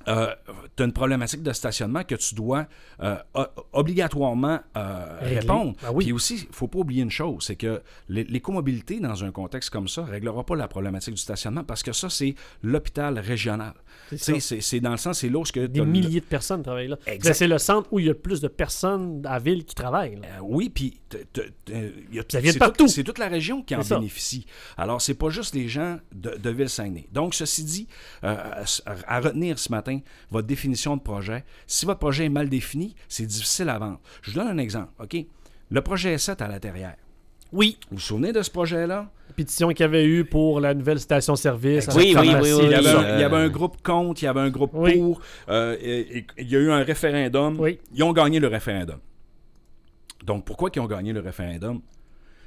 tu 0.05 0.83
as 0.83 0.85
une 0.85 0.93
problématique 0.93 1.43
de 1.43 1.53
stationnement 1.53 2.03
que 2.03 2.15
tu 2.15 2.35
dois 2.35 2.65
euh, 3.01 3.15
obligatoirement 3.73 4.59
euh, 4.77 5.17
répondre. 5.21 5.73
Ben 5.81 5.89
oui. 5.93 6.05
Puis 6.05 6.13
aussi, 6.13 6.35
il 6.43 6.47
ne 6.49 6.53
faut 6.53 6.67
pas 6.67 6.79
oublier 6.79 7.03
une 7.03 7.11
chose, 7.11 7.43
c'est 7.45 7.55
que 7.55 7.81
l'é- 8.09 8.23
l'écomobilité, 8.25 8.99
dans 8.99 9.23
un 9.23 9.31
contexte 9.31 9.69
comme 9.69 9.87
ça, 9.87 10.03
ne 10.03 10.11
réglera 10.11 10.43
pas 10.45 10.55
la 10.55 10.67
problématique 10.67 11.13
du 11.13 11.21
stationnement 11.21 11.63
parce 11.63 11.83
que 11.83 11.93
ça, 11.93 12.09
c'est 12.09 12.35
l'hôpital 12.63 13.19
régional. 13.19 13.73
C'est 14.15 14.79
dans 14.79 14.91
le 14.91 14.97
sens, 14.97 15.19
c'est 15.19 15.29
lorsque... 15.29 15.57
Des 15.59 15.79
t'as 15.79 15.85
le- 15.85 15.89
milliers 15.91 16.19
de 16.19 16.25
personnes 16.25 16.63
travaillent 16.63 16.87
là. 16.89 16.97
C'est 17.21 17.47
le 17.47 17.57
centre 17.57 17.87
où 17.91 17.99
il 17.99 18.05
y 18.05 18.09
a 18.09 18.13
le 18.13 18.17
plus 18.17 18.41
de 18.41 18.47
personnes 18.47 19.21
à 19.25 19.39
ville 19.39 19.63
qui 19.65 19.75
travaillent. 19.75 20.15
là. 20.15 20.27
Euh, 20.37 20.39
oui, 20.41 20.69
puis 20.69 20.99
Ça 22.29 22.39
vient 22.39 22.53
de 22.53 22.57
partout. 22.57 22.87
C'est 22.87 23.03
toute 23.03 23.17
la 23.19 23.27
région 23.27 23.61
qui 23.61 23.75
en 23.75 23.83
ça. 23.83 23.95
bénéficie. 23.97 24.45
Alors, 24.77 25.01
c'est 25.01 25.13
pas 25.13 25.29
juste 25.29 25.55
les 25.55 25.67
gens 25.67 25.97
de, 26.13 26.31
de 26.37 26.49
Ville-Saguenay. 26.49 27.07
Donc, 27.11 27.33
ceci 27.35 27.63
dit, 27.63 27.87
euh, 28.23 28.35
à, 28.85 28.95
à 29.15 29.19
retenir 29.19 29.57
ce 29.59 29.71
matin, 29.71 29.99
votre 30.29 30.47
définition 30.47 30.97
de 30.97 31.01
projet. 31.01 31.43
Si 31.67 31.85
votre 31.85 31.99
projet 31.99 32.25
est 32.25 32.29
mal 32.29 32.49
défini, 32.49 32.95
c'est 33.07 33.25
difficile 33.25 33.69
à 33.69 33.79
vendre. 33.79 33.99
Je 34.21 34.31
vous 34.31 34.37
donne 34.37 34.47
un 34.47 34.57
exemple, 34.57 34.91
OK? 34.99 35.15
Le 35.69 35.81
projet 35.81 36.17
7 36.17 36.41
à 36.41 36.47
la 36.47 36.59
terrière. 36.59 36.95
Oui. 37.51 37.77
Vous 37.89 37.97
vous 37.97 38.01
souvenez 38.01 38.31
de 38.31 38.41
ce 38.41 38.49
projet-là? 38.49 39.09
La 39.27 39.33
pétition 39.33 39.69
qu'il 39.69 39.79
y 39.79 39.83
avait 39.83 40.05
eu 40.05 40.25
pour 40.25 40.59
la 40.59 40.73
nouvelle 40.73 40.99
station-service. 40.99 41.87
Oui, 41.95 42.13
oui, 42.17 42.29
oui, 42.41 42.49
Il 42.49 42.55
oui, 42.55 42.69
y, 42.69 42.73
avait, 42.73 42.89
un- 42.89 43.15
il 43.15 43.21
y 43.21 43.23
avait 43.23 43.37
un 43.37 43.49
groupe 43.49 43.81
contre, 43.81 44.21
il 44.21 44.25
y 44.25 44.27
avait 44.27 44.39
un 44.41 44.49
groupe 44.49 44.71
Oui. 44.73 44.97
pour. 44.97 45.21
euh, 45.49 45.75
et- 45.81 46.17
et- 46.19 46.25
il 46.37 46.49
y 46.49 46.55
a 46.55 46.59
eu 46.59 46.69
un 46.71 46.83
référendum. 46.83 47.59
Oui. 47.59 47.79
Ils 47.93 48.03
ont 48.03 48.13
gagné 48.13 48.39
le 48.39 48.47
référendum. 48.47 48.99
Donc, 50.25 50.45
pourquoi 50.45 50.69
ils 50.75 50.79
ont 50.79 50.85
gagné 50.87 51.13
le 51.13 51.19
référendum? 51.19 51.81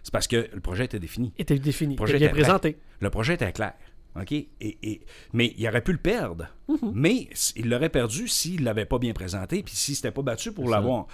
C'est 0.02 0.12
parce 0.12 0.26
que 0.28 0.46
le 0.52 0.60
projet 0.60 0.84
était 0.84 0.98
défini. 0.98 1.32
était 1.38 1.58
défini, 1.58 1.94
Le 1.94 1.96
projet 1.96 2.12
était 2.16 2.18
bien 2.20 2.28
était 2.28 2.34
clair. 2.36 2.46
présenté. 2.60 2.76
Le 3.00 3.10
projet 3.10 3.34
était 3.34 3.52
clair. 3.52 3.72
OK? 4.20 4.32
Et, 4.32 4.48
et- 4.60 5.00
mais 5.32 5.54
il 5.58 5.66
aurait 5.68 5.82
pu 5.82 5.92
le 5.92 5.98
perdre 5.98 6.46
Mais 6.94 7.28
s- 7.32 7.52
il 7.56 7.68
l'aurait 7.68 7.88
perdu 7.90 8.28
s'il 8.28 8.60
ne 8.60 8.64
l'avait 8.64 8.84
pas 8.86 8.98
bien 8.98 9.12
présenté, 9.12 9.62
puis 9.62 9.74
s'il 9.74 9.92
ne 9.92 9.96
s'était 9.96 10.12
pas 10.12 10.22
battu 10.22 10.52
pour 10.52 10.68
l'avoir. 10.68 11.06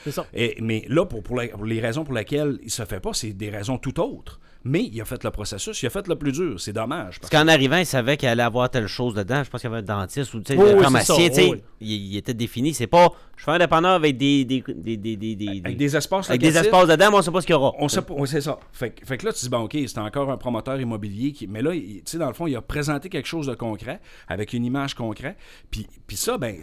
Mais 0.60 0.84
là, 0.88 1.06
pour, 1.06 1.22
pour 1.22 1.36
la- 1.36 1.48
pour 1.48 1.64
les 1.64 1.80
raisons 1.80 2.04
pour 2.04 2.14
lesquelles 2.14 2.58
il 2.60 2.66
ne 2.66 2.70
se 2.70 2.84
fait 2.84 3.00
pas, 3.00 3.12
c'est 3.14 3.32
des 3.32 3.50
raisons 3.50 3.78
tout 3.78 3.98
autres. 4.00 4.40
Mais 4.64 4.82
il 4.82 5.00
a 5.00 5.04
fait 5.06 5.24
le 5.24 5.30
processus, 5.30 5.82
il 5.82 5.86
a 5.86 5.90
fait 5.90 6.06
le 6.06 6.16
plus 6.16 6.32
dur. 6.32 6.60
C'est 6.60 6.72
dommage. 6.74 7.18
Parce 7.18 7.30
parce 7.30 7.42
qu'en 7.42 7.48
arrivant, 7.48 7.78
il 7.78 7.86
savait 7.86 8.16
qu'il 8.18 8.28
allait 8.28 8.42
avoir 8.42 8.68
telle 8.68 8.88
chose 8.88 9.14
dedans. 9.14 9.42
Je 9.42 9.48
pense 9.48 9.60
qu'il 9.62 9.70
y 9.70 9.72
avait 9.72 9.82
un 9.82 10.00
dentiste 10.00 10.34
ou 10.34 10.40
tu 10.40 10.52
sais, 10.54 10.58
oui, 10.60 10.80
pharmacien. 10.82 11.32
ça, 11.32 11.42
oui. 11.42 11.62
il, 11.80 11.90
il 12.12 12.16
était 12.18 12.34
défini. 12.34 12.74
C'est 12.74 12.86
pas. 12.86 13.08
Je 13.38 13.44
fais 13.44 13.52
un 13.52 13.58
dépanneur 13.58 13.92
avec 13.92 14.18
des. 14.18 14.44
des, 14.44 14.62
des, 14.68 14.96
des, 14.98 15.16
des, 15.16 15.34
des- 15.34 15.62
Avec 15.64 15.78
des 15.78 15.96
espaces 15.96 16.28
avec 16.28 16.42
des 16.42 16.58
espaces 16.58 16.88
dedans, 16.88 17.10
mais 17.10 17.16
on 17.16 17.22
sait 17.22 17.30
pas 17.30 17.40
ce 17.40 17.46
qu'il 17.46 17.54
y 17.54 17.56
aura. 17.56 17.72
On 17.78 17.88
sait 17.88 18.02
pas, 18.02 18.14
c'est 18.26 18.42
ça. 18.42 18.58
Fait, 18.72 18.90
que- 18.90 19.06
fait 19.06 19.16
que 19.16 19.24
là, 19.24 19.32
tu 19.32 19.40
dis, 19.40 19.48
bon, 19.48 19.60
OK, 19.62 19.72
c'est 19.86 19.98
encore 19.98 20.30
un 20.30 20.36
promoteur 20.36 20.78
immobilier 20.78 21.32
qui. 21.32 21.46
Mais 21.46 21.62
là, 21.62 21.72
tu 21.72 22.02
sais, 22.04 22.18
dans 22.18 22.28
le 22.28 22.34
fond, 22.34 22.46
il 22.46 22.54
a 22.54 22.60
présenté 22.60 23.08
quelque 23.08 23.26
chose 23.28 23.46
de 23.46 23.54
concret, 23.54 24.00
avec 24.28 24.52
une 24.52 24.66
image 24.66 24.92
concrète. 24.94 25.36
Puis, 25.70 25.86
puis 26.06 26.16
ça, 26.18 26.36
ben, 26.36 26.56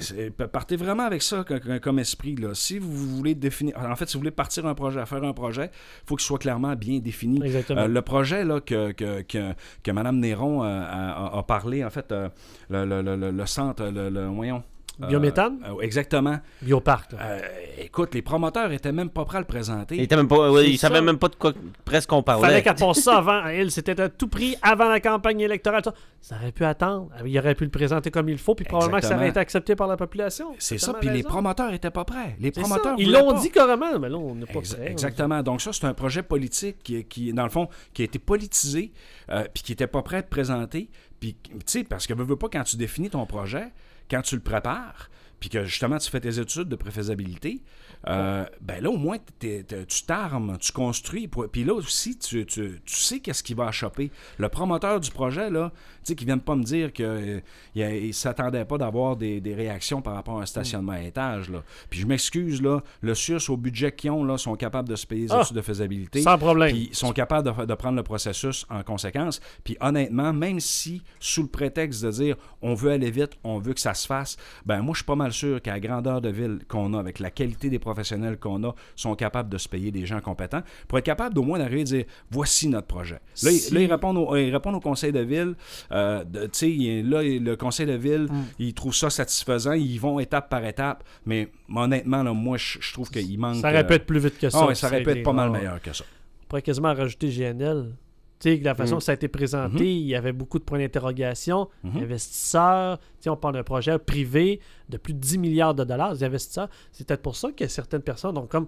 partez 0.52 0.76
vraiment 0.76 1.04
avec 1.04 1.24
ça 1.24 1.44
co- 1.44 1.56
co- 1.60 1.80
comme, 1.82 1.98
esprit. 1.98 2.36
Là. 2.36 2.50
Si 2.54 2.78
vous 2.78 2.92
voulez 3.18 3.34
définir. 3.34 3.76
En 3.80 3.96
fait, 3.96 4.08
si 4.08 4.14
vous 4.14 4.20
voulez 4.20 4.30
partir 4.32 4.68
un 4.68 4.76
projet, 4.76 5.04
faire 5.08 5.24
un 5.24 5.34
projet, 5.34 5.72
il 5.74 6.08
faut 6.08 6.16
qu'il 6.16 6.26
soit 6.26 6.38
clairement 6.38 6.76
bien 6.76 7.00
défini. 7.00 7.42
Exactement. 7.44 7.82
Euh, 7.82 7.87
le 7.88 8.02
projet 8.02 8.44
là, 8.46 8.60
que, 8.62 8.92
que, 8.92 9.22
que, 9.22 9.54
Mme 9.92 10.20
Néron 10.20 10.64
euh, 10.64 10.68
a, 10.68 11.12
a- 11.36 11.40
a 11.40 11.44
parlé, 11.44 11.84
en 11.84 11.90
fait, 11.90 12.12
euh, 12.12 12.30
le, 12.70 12.86
le- 12.86 13.02
le- 13.02 13.16
le- 13.16 13.32
centre, 13.46 13.86
le 14.10 14.28
voyons. 14.28 14.64
Euh, 15.02 15.08
Biométhane? 15.08 15.60
euh, 15.66 15.82
exactement. 15.82 16.40
Bioparc. 16.62 17.14
Euh, 17.14 17.40
écoute, 17.80 18.14
les 18.16 18.22
promoteurs 18.22 18.72
étaient 18.72 18.92
même 18.92 19.10
pas 19.10 19.26
prêts 19.26 19.38
à 19.38 19.42
le 19.42 19.46
présenter. 19.48 19.96
Il, 19.96 20.02
était 20.02 20.16
même 20.16 20.28
pas, 20.28 20.52
ouais, 20.52 20.76
ça. 20.78 20.90
même 20.90 21.18
pas 21.18 21.28
de 21.28 21.36
quoi 21.36 21.54
presque 21.86 22.12
on 22.14 22.24
Fallait 22.24 22.42
parlait. 22.42 22.62
qu'elle 22.64 22.76
passe 22.76 23.00
ça 23.00 23.18
avant. 23.18 23.46
Elle, 23.48 23.72
c'était 23.72 24.00
à 24.02 24.10
tout 24.10 24.28
prix 24.28 24.56
avant 24.62 24.90
la 24.90 25.00
campagne 25.00 25.40
électorale. 25.42 25.84
Ça, 25.84 25.94
ça 26.22 26.36
aurait 26.36 26.52
pu 26.52 26.66
attendre. 26.66 27.10
Il 27.26 27.38
aurait 27.38 27.56
pu 27.56 27.64
le 27.64 27.70
présenter 27.70 28.12
comme 28.12 28.30
il 28.30 28.38
faut, 28.38 28.56
puis 28.56 28.66
probablement 28.66 29.00
que 29.00 29.06
ça 29.06 29.16
aurait 29.16 29.30
été 29.30 29.40
accepté 29.40 29.76
par 29.76 29.88
la 29.88 29.98
population. 29.98 30.54
C'est 30.60 30.78
ça, 30.78 30.94
puis 30.94 31.10
les 31.10 31.24
promoteurs 31.24 31.74
étaient 31.74 31.92
pas 31.92 32.06
prêts. 32.06 32.36
Les 32.40 32.52
promoteurs. 32.52 32.96
Ils 32.98 33.12
l'ont 33.12 33.34
dit 33.40 33.52
carrément, 33.52 34.00
mais 34.00 34.10
là, 34.10 34.18
on 34.18 34.36
n'est 34.36 34.46
pas 34.46 34.60
Exa- 34.60 34.76
prêt. 34.76 34.92
Exactement. 34.92 35.42
Donc 35.44 35.62
ça, 35.62 35.72
c'est 35.74 35.86
un 35.86 35.94
projet 35.94 36.24
politique 36.24 36.78
qui, 36.84 37.04
qui, 37.06 37.34
dans 37.34 37.44
le 37.44 37.50
fond, 37.50 37.68
qui 37.94 38.02
a 38.02 38.06
été 38.06 38.20
politisé, 38.20 38.92
euh, 39.30 39.44
puis 39.54 39.64
qui 39.64 39.72
n'était 39.72 39.88
pas 39.88 40.02
prêt 40.02 40.18
à 40.18 40.20
être 40.20 40.30
présenté. 40.30 40.90
Puis, 41.20 41.36
tu 41.44 41.52
sais, 41.66 41.84
parce 41.84 42.06
que 42.06 42.14
veux, 42.14 42.24
veux 42.24 42.36
pas, 42.36 42.48
quand 42.50 42.64
tu 42.64 42.78
définis 42.78 43.10
ton 43.10 43.26
projet, 43.26 43.72
quand 44.10 44.22
tu 44.22 44.36
le 44.36 44.42
prépares, 44.42 45.10
puis 45.40 45.50
que 45.50 45.66
justement 45.66 45.98
tu 45.98 46.10
fais 46.10 46.20
tes 46.20 46.40
études 46.40 46.70
de 46.70 46.76
préfaisabilité, 46.76 47.62
euh, 48.08 48.46
ben 48.62 48.82
là, 48.82 48.90
au 48.90 48.98
moins, 48.98 49.18
t'es- 49.40 49.64
t'es- 49.64 49.86
tu 49.86 50.04
t'armes, 50.04 50.58
tu 50.60 50.72
construis. 50.72 51.28
Puis 51.28 51.64
là 51.64 51.74
aussi, 51.74 52.18
tu, 52.18 52.46
tu- 52.46 52.80
tu 52.86 52.96
sais 52.96 53.20
qu'est-ce 53.20 53.44
qui 53.44 53.54
va 53.54 53.72
choper. 53.72 54.12
Le 54.38 54.50
promoteur 54.50 55.00
du 55.00 55.12
projet, 55.12 55.50
là, 55.50 55.72
tu 55.74 55.80
sais, 56.04 56.16
qui 56.16 56.26
vient 56.26 56.38
pas 56.38 56.56
me 56.56 56.64
dire 56.64 56.94
qu'il 56.94 57.42
ne 57.76 58.12
s'attendait 58.12 58.66
pas 58.66 58.78
d'avoir 58.78 59.16
des, 59.16 59.42
des 59.42 59.54
réactions 59.56 60.02
par 60.02 60.14
rapport 60.16 60.40
à 60.40 60.44
un 60.44 60.46
stationnement 60.46 60.94
à 60.94 61.02
étage. 61.02 61.50
Là. 61.50 61.64
Puis 61.90 62.00
je 62.00 62.08
m'excuse, 62.08 62.62
là, 62.62 62.82
le 63.02 63.14
SUS, 63.16 63.50
au 63.50 63.58
budget 63.58 63.92
qu'ils 63.92 64.12
ont, 64.12 64.24
là, 64.24 64.38
sont 64.38 64.56
capables 64.56 64.88
de 64.90 64.96
se 64.96 65.06
payer 65.06 65.28
les 65.28 65.32
Ah, 65.34 65.42
études 65.44 65.56
de 65.56 65.62
faisabilité. 65.62 66.22
Sans 66.22 66.38
problème. 66.38 66.72
Puis 66.72 66.88
ils 66.92 66.96
sont 66.96 67.12
capables 67.12 67.52
de, 67.58 67.66
de 67.66 67.74
prendre 67.74 67.96
le 67.98 68.04
processus 68.04 68.66
en 68.70 68.84
conséquence. 68.84 69.40
Puis 69.64 69.76
honnêtement, 69.82 70.34
même 70.34 70.60
si, 70.60 71.02
sous 71.20 71.42
le 71.44 71.48
prétexte 71.50 72.04
de 72.04 72.12
dire 72.12 72.36
on 72.62 72.74
veut 72.74 72.92
aller 72.92 73.12
vite, 73.12 73.32
on 73.44 73.60
veut 73.60 73.74
que 73.74 73.80
ça 73.80 73.94
se 73.94 74.08
fasse, 74.08 74.38
ben 74.66 74.82
moi, 74.82 74.94
je 74.94 75.00
suis 75.00 75.06
pas 75.06 75.16
mal 75.16 75.34
sûr 75.34 75.62
qu'à 75.62 75.74
la 75.74 75.80
grandeur 75.80 76.22
de 76.22 76.30
ville 76.30 76.60
qu'on 76.68 76.94
a, 76.94 77.00
avec 77.00 77.20
la 77.20 77.32
qualité 77.32 77.70
des 77.70 77.80
professionnels 77.88 78.38
qu'on 78.38 78.64
a, 78.64 78.74
sont 78.96 79.16
capables 79.16 79.50
de 79.50 79.58
se 79.58 79.68
payer 79.70 79.92
des 79.92 80.06
gens 80.06 80.20
compétents 80.22 80.62
pour 80.88 80.98
être 80.98 81.06
capables 81.06 81.34
d'au 81.34 81.44
moins 81.44 81.58
d'arriver 81.60 81.82
et 81.82 81.84
dire 81.86 82.06
voici 82.30 82.68
notre 82.68 82.88
projet. 82.88 83.20
Là, 83.44 83.52
ils- 83.52 83.60
Si- 83.60 83.74
là, 83.74 83.80
ils, 83.82 83.92
répondent 83.92 84.18
au, 84.18 84.36
ils 84.36 84.52
répondent 84.54 84.76
au 84.76 84.80
conseil 84.80 85.12
de 85.12 85.20
ville. 85.22 85.56
euh, 85.92 86.24
tu 86.34 86.50
sais, 86.54 87.02
là, 87.04 87.22
le 87.24 87.56
conseil 87.56 87.86
de 87.86 87.94
ville, 87.94 88.28
Mm. 88.30 88.44
ils 88.60 88.74
trouvent 88.74 88.96
ça 88.96 89.10
satisfaisant. 89.10 89.74
Ils 89.74 89.98
vont 90.00 90.20
étape 90.20 90.50
par 90.50 90.64
étape. 90.66 91.04
Mais 91.26 91.50
honnêtement, 91.74 92.24
là, 92.24 92.34
moi, 92.34 92.58
je, 92.58 92.94
trouve 92.94 93.10
qu'il 93.10 93.40
manque. 93.40 93.56
Ça 93.58 93.70
aurait 93.70 93.86
pu 93.88 93.94
euh, 93.94 93.96
être 93.98 94.06
plus 94.06 94.20
vite 94.20 94.38
que 94.38 94.50
ça. 94.50 94.60
ah 94.62 94.68
ouais, 94.68 94.76
ça 94.76 94.88
aurait 94.88 95.02
pu 95.02 95.08
réglé. 95.08 95.22
être 95.22 95.26
pas 95.26 95.34
mal 95.34 95.50
meilleur 95.52 95.82
que 95.82 95.94
ça. 95.94 96.04
On 96.44 96.48
pourrait 96.50 96.62
quasiment 96.62 96.94
rajouter 96.94 97.30
GNL. 97.30 97.94
Tu 98.40 98.50
sais, 98.52 98.60
que 98.60 98.64
la 98.66 98.76
façon 98.76 98.96
Mm. 98.96 98.98
que 99.00 99.04
ça 99.04 99.12
a 99.14 99.16
été 99.16 99.28
présenté, 99.28 99.80
Mhm. 99.80 99.82
il 99.90 100.06
y 100.08 100.16
avait 100.16 100.32
beaucoup 100.32 100.60
de 100.60 100.64
points 100.64 100.78
d'interrogation. 100.78 101.70
Mhm. 101.84 102.04
Investisseurs, 102.04 103.00
on 103.26 103.36
parle 103.36 103.56
d'un 103.56 103.64
projet 103.64 103.98
privé 103.98 104.60
de 104.90 104.98
plus 104.98 105.14
de 105.14 105.20
10 105.20 105.38
milliards 105.40 105.74
de 105.74 105.84
dollars. 105.84 106.14
Les 106.14 106.24
investisseurs, 106.24 106.70
c'est 106.92 107.06
peut-être 107.08 107.22
pour 107.24 107.36
ça 107.36 107.52
que 107.52 107.68
certaines 107.68 108.02
personnes 108.04 108.38
ont 108.38 108.46
comme. 108.48 108.68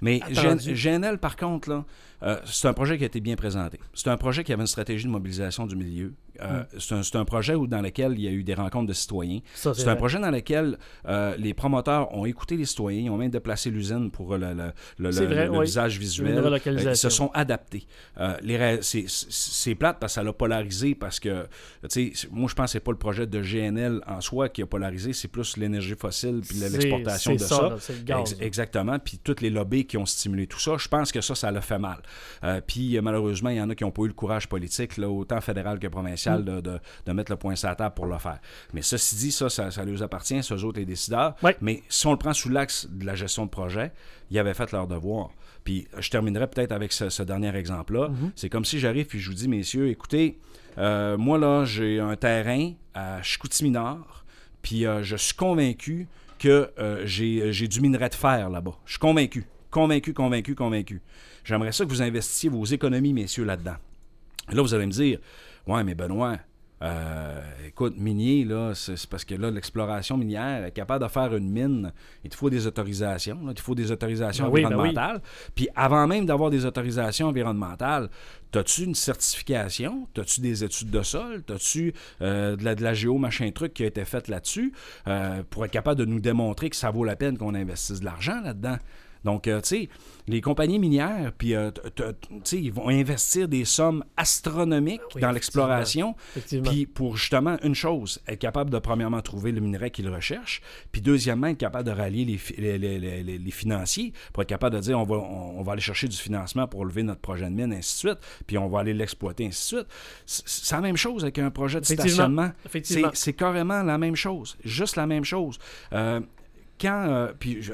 Mais 0.00 0.20
Attendu. 0.22 0.74
G- 0.74 0.90
GNL, 0.90 1.18
par 1.18 1.36
contre, 1.36 1.68
là, 1.70 1.84
euh, 2.22 2.36
c'est 2.44 2.68
un 2.68 2.72
projet 2.72 2.98
qui 2.98 3.04
a 3.04 3.06
été 3.06 3.20
bien 3.20 3.36
présenté. 3.36 3.78
C'est 3.94 4.08
un 4.08 4.16
projet 4.16 4.44
qui 4.44 4.52
avait 4.52 4.62
une 4.62 4.66
stratégie 4.66 5.04
de 5.06 5.10
mobilisation 5.10 5.66
du 5.66 5.76
milieu. 5.76 6.12
Euh, 6.42 6.62
c'est 6.78 6.94
un, 6.94 7.02
c'est 7.02 7.16
un 7.16 7.24
projet 7.26 7.54
où, 7.54 7.66
dans 7.66 7.82
lequel 7.82 8.12
il 8.14 8.22
y 8.22 8.28
a 8.28 8.30
eu 8.30 8.42
des 8.42 8.54
rencontres 8.54 8.86
de 8.86 8.92
citoyens. 8.94 9.40
Ça, 9.54 9.74
C'est 9.74 9.88
un 9.88 9.96
projet 9.96 10.18
dans 10.18 10.30
lequel 10.30 10.78
euh, 11.06 11.34
les 11.36 11.52
promoteurs 11.52 12.14
ont 12.16 12.24
écouté 12.24 12.56
les 12.56 12.64
citoyens, 12.64 13.02
ils 13.02 13.10
ont 13.10 13.18
même 13.18 13.30
déplacé 13.30 13.70
l'usine 13.70 14.10
pour 14.10 14.36
le, 14.38 14.54
le- 14.54 14.54
le- 14.98 15.10
le- 15.10 15.26
vrai, 15.26 15.48
oui. 15.48 15.64
visage 15.66 15.98
visuel. 15.98 16.34
Ils 16.92 16.96
se 16.96 17.08
sont 17.10 17.30
adaptés. 17.34 17.86
Les 18.42 18.78
c'est- 18.82 19.04
c'est 19.08 19.74
plate 19.74 19.98
parce 20.00 20.12
que 20.12 20.14
ça 20.14 20.22
l'a 20.22 20.32
polarisé 20.32 20.94
parce 20.94 21.20
que, 21.20 21.46
tu 21.90 22.14
sais, 22.14 22.28
moi 22.30 22.48
je 22.48 22.54
pense 22.54 22.66
que 22.66 22.72
c'est 22.72 22.80
pas 22.80 22.92
le 22.92 22.98
projet 22.98 23.26
de 23.26 23.40
GNL 23.42 24.00
en 24.06 24.20
soi 24.20 24.48
qui 24.48 24.62
a 24.62 24.66
polarisé, 24.66 25.12
c'est 25.12 25.28
plus 25.28 25.56
l'énergie 25.56 25.94
fossile 25.94 26.40
puis 26.48 26.58
l'exportation 26.58 27.32
de 27.34 27.38
ça. 27.38 27.56
ça, 27.56 27.62
là, 27.68 27.76
c'est 27.80 27.96
le 27.96 28.02
gaz, 28.02 28.32
Ex- 28.32 28.40
exactement. 28.40 28.98
Puis 28.98 29.18
toutes 29.22 29.40
les 29.42 29.50
lobbies 29.50 29.84
qui 29.86 29.96
ont 29.98 30.06
stimulé 30.06 30.46
tout 30.46 30.58
ça, 30.60 30.76
je 30.78 30.88
pense 30.88 31.12
que 31.12 31.20
ça, 31.20 31.34
ça 31.34 31.50
l'a 31.50 31.60
fait 31.60 31.78
mal. 31.78 31.98
Euh, 32.44 32.60
puis 32.66 32.96
euh, 32.96 33.02
malheureusement, 33.02 33.50
il 33.50 33.56
y 33.56 33.60
en 33.60 33.68
a 33.70 33.74
qui 33.74 33.84
n'ont 33.84 33.90
pas 33.90 34.02
eu 34.02 34.08
le 34.08 34.12
courage 34.14 34.48
politique, 34.48 34.96
là, 34.96 35.08
autant 35.08 35.40
fédéral 35.40 35.78
que 35.78 35.86
provincial, 35.88 36.44
de, 36.44 36.60
de- 36.60 36.78
de 37.06 37.12
mettre 37.12 37.30
le 37.32 37.36
point 37.36 37.56
sur 37.56 37.68
la 37.68 37.74
table 37.74 37.94
pour 37.94 38.06
le 38.06 38.18
faire. 38.18 38.38
Mais 38.72 38.82
ceci 38.82 39.16
dit, 39.16 39.32
ça, 39.32 39.48
ça, 39.48 39.70
ça 39.70 39.84
leur 39.84 40.02
appartient, 40.02 40.42
c'est 40.42 40.54
eux 40.54 40.64
autres 40.64 40.78
les 40.78 40.86
décideurs. 40.86 41.34
Ouais. 41.42 41.56
Mais 41.60 41.82
si 41.88 42.06
on 42.06 42.12
le 42.12 42.18
prend 42.18 42.32
sous 42.32 42.48
l'axe 42.48 42.86
de 42.90 43.04
la 43.04 43.14
gestion 43.14 43.44
de 43.44 43.50
projet, 43.50 43.92
ils 44.30 44.38
avaient 44.38 44.54
fait 44.54 44.70
leur 44.72 44.86
devoir. 44.86 45.30
Puis 45.64 45.86
je 45.98 46.08
terminerai 46.10 46.46
peut-être 46.46 46.72
avec 46.72 46.92
ce, 46.92 47.10
ce 47.10 47.22
dernier 47.22 47.54
exemple-là. 47.54 48.08
Mm-hmm. 48.08 48.30
C'est 48.36 48.48
comme 48.48 48.64
si 48.64 48.78
j'arrive 48.78 49.06
puis 49.06 49.18
je 49.20 49.28
vous 49.28 49.34
dis, 49.36 49.48
messieurs, 49.48 49.88
écoutez, 49.88 50.38
euh, 50.78 51.18
moi 51.18 51.36
là, 51.38 51.64
j'ai 51.64 52.00
un 52.00 52.16
terrain 52.16 52.72
à 52.94 53.20
Chicoutimi-Nord, 53.22 54.24
puis 54.62 54.86
euh, 54.86 55.02
je 55.02 55.16
suis 55.16 55.34
convaincu 55.34 56.06
que 56.38 56.70
euh, 56.78 57.02
j'ai 57.04 57.52
j'ai 57.52 57.68
du 57.68 57.80
minerai 57.80 58.08
de 58.08 58.14
fer 58.14 58.48
là-bas. 58.48 58.72
Je 58.86 58.92
suis 58.92 58.98
convaincu. 58.98 59.44
Convaincu, 59.70 60.14
convaincu, 60.14 60.54
convaincu. 60.54 61.02
J'aimerais 61.44 61.72
ça 61.72 61.84
que 61.84 61.90
vous 61.90 62.02
investissiez 62.02 62.48
vos 62.50 62.64
économies, 62.64 63.12
messieurs, 63.12 63.44
là-dedans. 63.44 63.76
Là, 64.50 64.62
vous 64.62 64.74
allez 64.74 64.86
me 64.86 64.92
dire, 64.92 65.18
ouais, 65.66 65.84
mais 65.84 65.94
Benoît, 65.94 66.38
euh, 66.82 67.40
écoute, 67.66 67.94
minier, 67.98 68.44
là, 68.44 68.72
c'est 68.74 69.06
parce 69.06 69.24
que 69.26 69.34
là, 69.34 69.50
l'exploration 69.50 70.16
minière 70.16 70.64
est 70.64 70.72
capable 70.72 71.04
de 71.04 71.10
faire 71.10 71.34
une 71.36 71.50
mine. 71.50 71.92
Il 72.24 72.30
te 72.30 72.36
faut 72.36 72.48
des 72.48 72.66
autorisations. 72.66 73.38
là. 73.44 73.50
il 73.50 73.54
te 73.54 73.60
faut 73.60 73.74
des 73.74 73.92
autorisations 73.92 74.46
Ben 74.46 74.50
oui, 74.50 74.62
ben 74.62 74.68
oui. 74.68 74.74
environnementales. 74.74 75.20
Puis 75.54 75.68
avant 75.76 76.06
même 76.06 76.24
d'avoir 76.24 76.48
des 76.48 76.64
autorisations 76.64 77.28
environnementales, 77.28 78.08
as-tu 78.54 78.84
une 78.84 78.94
certification? 78.94 80.08
As-tu 80.16 80.40
des 80.40 80.64
études 80.64 80.90
de 80.90 81.02
sol? 81.02 81.42
As-tu 81.52 81.92
euh, 82.22 82.56
de, 82.56 82.64
la, 82.64 82.74
de 82.74 82.82
la 82.82 82.94
géo, 82.94 83.18
machin 83.18 83.50
truc 83.50 83.74
qui 83.74 83.82
a 83.82 83.86
été 83.86 84.06
faite 84.06 84.28
là-dessus 84.28 84.72
euh, 85.06 85.42
pour 85.50 85.66
être 85.66 85.70
capable 85.70 86.00
de 86.00 86.06
nous 86.06 86.20
démontrer 86.20 86.70
que 86.70 86.76
ça 86.76 86.90
vaut 86.90 87.04
la 87.04 87.14
peine 87.14 87.36
qu'on 87.36 87.54
investisse 87.54 88.00
de 88.00 88.06
l'argent 88.06 88.40
là-dedans? 88.42 88.78
Donc, 89.24 89.46
euh, 89.48 89.60
tu 89.60 89.68
sais, 89.68 89.88
les 90.26 90.40
compagnies 90.40 90.78
minières, 90.78 91.32
puis, 91.36 91.54
euh, 91.54 91.70
ils 92.52 92.72
vont 92.72 92.88
investir 92.88 93.48
des 93.48 93.64
sommes 93.64 94.04
astronomiques 94.16 95.00
Oui, 95.14 95.20
dans 95.20 95.30
l'exploration, 95.32 96.14
puis 96.64 96.86
pour 96.86 97.16
justement 97.16 97.56
une 97.62 97.74
chose, 97.74 98.20
être 98.28 98.38
capable 98.38 98.70
de 98.70 98.78
premièrement 98.78 99.20
trouver 99.22 99.52
le 99.52 99.60
minerai 99.60 99.90
qu'ils 99.90 100.08
recherchent, 100.08 100.62
puis 100.92 101.00
deuxièmement 101.00 101.48
être 101.48 101.58
capable 101.58 101.84
de 101.84 101.90
rallier 101.94 102.24
les, 102.24 102.38
fi- 102.38 102.54
les, 102.58 102.78
les- 102.78 102.98
les- 102.98 103.22
les- 103.22 103.38
les 103.38 103.50
financiers 103.50 104.12
pour 104.32 104.42
être 104.42 104.48
capable 104.48 104.76
de 104.76 104.80
dire 104.80 104.98
on 104.98 105.04
va, 105.04 105.16
on, 105.16 105.58
on 105.58 105.62
va 105.62 105.72
aller 105.72 105.80
chercher 105.80 106.08
du 106.08 106.16
financement 106.16 106.66
pour 106.66 106.84
lever 106.84 107.02
notre 107.02 107.20
projet 107.20 107.44
de 107.46 107.50
mine, 107.50 107.72
ainsi 107.72 107.94
de 108.06 108.10
suite, 108.10 108.18
puis 108.46 108.56
on 108.58 108.68
va 108.68 108.80
aller 108.80 108.94
l'exploiter, 108.94 109.46
ainsi 109.46 109.74
de 109.74 109.80
suite. 109.80 109.88
C'est 110.26 110.74
la 110.74 110.80
même 110.80 110.96
chose 110.96 111.24
avec 111.24 111.38
un 111.38 111.50
projet 111.50 111.80
de 111.80 111.84
Effectivement. 111.84 112.10
stationnement. 112.12 112.50
Effectivement. 112.64 113.10
C'est- 113.14 113.20
C'est 113.30 113.32
carrément 113.34 113.82
la 113.82 113.98
même 113.98 114.16
chose, 114.16 114.56
juste 114.64 114.96
la 114.96 115.06
même 115.06 115.24
chose. 115.24 115.58
Euh, 115.92 116.20
quand, 116.80 117.06
euh, 117.08 117.32
puis 117.38 117.62
je, 117.62 117.72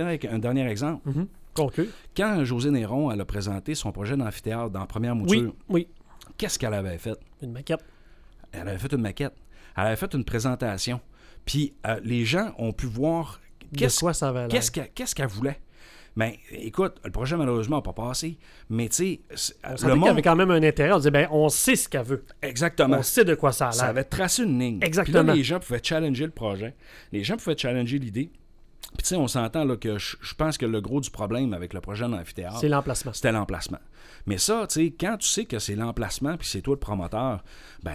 avec 0.00 0.24
un 0.24 0.38
dernier 0.38 0.68
exemple. 0.68 1.08
Mhm. 1.08 1.28
Conclu. 1.54 1.88
Quand 2.16 2.44
José 2.44 2.70
Néron 2.70 3.10
elle 3.10 3.20
a 3.20 3.24
présenté 3.24 3.74
son 3.74 3.90
projet 3.90 4.16
d'amphithéâtre 4.16 4.70
dans 4.70 4.80
la 4.80 4.86
première 4.86 5.14
mouture, 5.14 5.54
oui. 5.68 5.88
qu'est-ce 6.36 6.58
qu'elle 6.58 6.74
avait 6.74 6.98
fait? 6.98 7.18
Une 7.42 7.52
maquette. 7.52 7.84
Elle 8.52 8.68
avait 8.68 8.78
fait 8.78 8.92
une 8.92 9.02
maquette. 9.02 9.34
Elle 9.76 9.86
avait 9.86 9.96
fait 9.96 10.14
une 10.14 10.24
présentation. 10.24 11.00
Puis 11.44 11.74
euh, 11.86 12.00
les 12.04 12.24
gens 12.24 12.52
ont 12.58 12.72
pu 12.72 12.86
voir 12.86 13.40
qu'est-ce 13.76 15.14
qu'elle 15.14 15.26
voulait. 15.28 15.58
Mais 16.18 16.40
écoute, 16.50 16.96
le 17.04 17.12
projet 17.12 17.36
malheureusement 17.36 17.76
n'a 17.76 17.82
pas 17.82 17.92
passé. 17.92 18.38
Mais 18.70 18.88
tu 18.88 19.20
sais, 19.30 19.54
le 19.86 19.94
monde. 19.94 20.08
avait 20.08 20.20
quand 20.22 20.34
même 20.34 20.50
un 20.50 20.60
intérêt. 20.64 20.90
On 20.92 20.96
disait, 20.98 21.12
ben, 21.12 21.28
on 21.30 21.48
sait 21.48 21.76
ce 21.76 21.88
qu'elle 21.88 22.02
veut. 22.02 22.24
Exactement. 22.42 22.96
On 22.98 23.02
sait 23.04 23.24
de 23.24 23.36
quoi 23.36 23.52
ça 23.52 23.68
a 23.68 23.72
Ça 23.72 23.82
l'air. 23.84 23.90
avait 23.90 24.02
tracé 24.02 24.42
une 24.42 24.58
ligne. 24.58 24.80
Exactement. 24.82 25.20
Puis 25.20 25.26
là, 25.28 25.34
les 25.36 25.44
gens 25.44 25.60
pouvaient 25.60 25.80
challenger 25.80 26.24
le 26.24 26.32
projet. 26.32 26.74
Les 27.12 27.22
gens 27.22 27.36
pouvaient 27.36 27.56
challenger 27.56 28.00
l'idée. 28.00 28.32
Puis 28.94 29.02
tu 29.04 29.04
sais, 29.10 29.14
on 29.16 29.28
s'entend 29.28 29.64
là, 29.64 29.76
que 29.76 29.96
je 29.96 30.16
je 30.20 30.34
pense 30.34 30.58
que 30.58 30.66
le 30.66 30.80
gros 30.80 31.00
du 31.00 31.10
problème 31.10 31.52
avec 31.52 31.72
le 31.72 31.80
projet 31.80 32.08
d'amphithéâtre, 32.08 32.58
C'est 32.58 32.68
l'emplacement. 32.68 33.12
c'était 33.12 33.30
l'emplacement. 33.30 33.78
Mais 34.26 34.38
ça, 34.38 34.66
tu 34.68 34.74
sais, 34.86 34.94
quand 34.98 35.18
tu 35.18 35.28
sais 35.28 35.44
que 35.44 35.60
c'est 35.60 35.76
l'emplacement 35.76 36.36
puis 36.36 36.48
c'est 36.48 36.62
toi 36.62 36.74
le 36.74 36.80
promoteur, 36.80 37.44
ben 37.84 37.94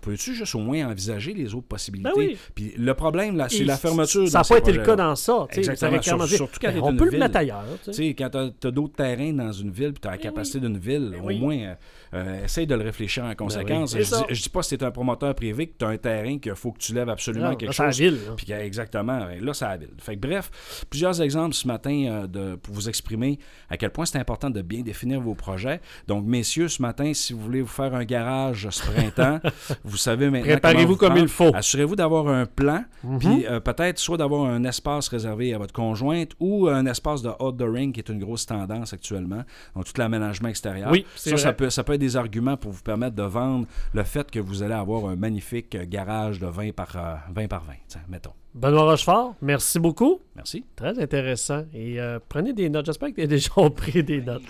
peux-tu 0.00 0.34
juste 0.34 0.54
au 0.54 0.60
moins 0.60 0.86
envisager 0.88 1.34
les 1.34 1.54
autres 1.54 1.66
possibilités? 1.66 2.10
Ben 2.14 2.18
oui. 2.18 2.38
Puis 2.54 2.72
le 2.76 2.94
problème, 2.94 3.36
là, 3.36 3.48
c'est 3.48 3.64
la 3.64 3.76
fermeture 3.76 4.28
Ça 4.28 4.38
n'a 4.38 4.44
pas 4.44 4.58
été 4.58 4.72
le 4.72 4.82
cas 4.84 4.96
dans 4.96 5.14
ça. 5.16 5.46
Ça 5.50 5.58
Exactement, 5.60 6.00
sur- 6.26 6.36
surtout 6.36 6.58
quand 6.60 6.72
ben, 6.72 6.80
on 6.82 6.96
peut 6.96 7.10
le 7.10 7.18
mettre 7.18 7.36
ailleurs. 7.36 7.64
tu 7.84 7.90
Tu 7.90 7.96
sais. 7.96 8.02
sais, 8.08 8.14
quand 8.14 8.30
tu 8.60 8.66
as, 8.66 8.70
d'autres 8.70 8.94
terrains 8.94 9.32
dans 9.32 9.52
une 9.52 9.70
ville, 9.70 9.92
puis 9.92 10.00
tu 10.02 10.08
as 10.08 10.12
la 10.12 10.18
capacité 10.18 10.60
d'une 10.60 10.78
ville, 10.78 11.08
au 11.18 11.20
Ben 11.20 11.26
oui. 11.26 11.38
moins, 11.40 11.56
euh, 11.58 11.74
euh, 12.14 12.44
essaye 12.44 12.66
de 12.66 12.74
le 12.74 12.82
réfléchir 12.84 13.24
en 13.24 13.34
conséquence. 13.34 13.96
je, 13.96 14.02
ça. 14.02 14.24
dis, 14.30 14.48
pas 14.48 14.62
si 14.62 14.76
tu 14.78 14.82
es 14.84 14.86
un 14.86 14.90
promoteur 14.90 15.34
privé 15.34 15.66
que 15.66 15.74
tu 15.78 15.84
as 15.84 15.88
un 15.88 15.96
terrain 15.98 16.38
qu'il 16.38 16.54
faut 16.54 16.72
que 16.72 16.78
tu 16.78 16.94
lèves 16.94 17.08
absolument 17.08 17.50
Non, 17.50 17.56
quelque 17.56 17.68
là, 17.70 17.72
c'est 17.72 17.82
la 17.82 17.90
chose. 17.90 18.00
ville. 18.00 18.18
Puis 18.36 18.46
que- 18.46 18.52
exactement, 18.52 19.26
là, 19.40 19.54
c'est 19.54 19.64
la 19.64 19.76
ville. 19.76 19.90
Fait 19.98 20.16
que, 20.16 20.20
bref, 20.26 20.84
plusieurs 20.90 21.20
exemples 21.20 21.54
ce 21.54 21.66
matin 21.66 22.04
euh, 22.08 22.26
de, 22.26 22.56
pour 22.56 22.74
vous 22.74 22.88
exprimer 22.88 23.38
à 23.68 23.76
quel 23.76 23.90
point 23.90 24.04
c'est 24.06 24.18
important 24.18 24.50
de 24.50 24.62
bien 24.62 24.80
définir 24.82 25.20
vos 25.20 25.34
projets. 25.34 25.80
Donc, 26.06 26.24
messieurs, 26.24 26.68
ce 26.68 26.80
matin, 26.82 27.12
si 27.14 27.32
vous 27.32 27.40
voulez 27.40 27.60
vous 27.62 27.66
faire 27.68 27.94
un 27.94 28.04
garage 28.04 28.68
ce 28.70 28.82
printemps, 28.82 29.40
vous 29.88 29.96
savez 29.96 30.30
maintenant. 30.30 30.46
Préparez-vous 30.52 30.96
comme 30.96 31.08
prendre. 31.10 31.22
il 31.22 31.28
faut. 31.28 31.50
Assurez-vous 31.54 31.96
d'avoir 31.96 32.28
un 32.28 32.46
plan, 32.46 32.84
Mhm. 33.04 33.18
puis 33.18 33.46
euh, 33.46 33.60
peut-être 33.60 33.98
soit 33.98 34.16
d'avoir 34.16 34.44
un 34.46 34.64
espace 34.64 35.08
réservé 35.08 35.54
à 35.54 35.58
votre 35.58 35.72
conjointe 35.72 36.32
ou 36.40 36.68
un 36.68 36.86
espace 36.86 37.22
de 37.22 37.30
outdooring 37.40 37.92
qui 37.92 38.00
est 38.00 38.08
une 38.08 38.18
grosse 38.18 38.46
tendance 38.46 38.92
actuellement. 38.92 39.42
Donc, 39.74 39.84
tout 39.84 39.92
l'aménagement 39.98 40.48
extérieur. 40.48 40.90
Oui, 40.90 41.04
c'est 41.16 41.30
ça, 41.30 41.36
ça 41.38 41.52
peut, 41.52 41.70
ça 41.70 41.84
peut 41.84 41.94
être 41.94 42.00
des 42.00 42.16
arguments 42.16 42.56
pour 42.56 42.72
vous 42.72 42.82
permettre 42.82 43.16
de 43.16 43.22
vendre 43.22 43.66
le 43.94 44.02
fait 44.04 44.30
que 44.30 44.38
vous 44.38 44.62
allez 44.62 44.74
avoir 44.74 45.06
un 45.06 45.16
magnifique 45.16 45.76
garage 45.88 46.38
de 46.40 46.46
20 46.46 46.72
par, 46.74 46.88
euh, 46.96 47.14
20 47.34 47.48
par 47.48 47.64
20, 47.64 47.72
tiens, 47.88 48.00
mettons. 48.08 48.32
Benoît 48.54 48.82
Rochefort, 48.84 49.34
merci 49.42 49.78
beaucoup. 49.78 50.20
Merci. 50.34 50.64
Très 50.74 50.98
intéressant. 51.00 51.64
Et 51.72 52.00
euh, 52.00 52.18
prenez 52.28 52.52
des 52.52 52.68
notes. 52.68 52.86
J'espère 52.86 53.10
que 53.10 53.14
tu 53.16 53.22
as 53.22 53.26
déjà 53.26 53.50
pris 53.76 54.02
des 54.02 54.20
notes. 54.20 54.42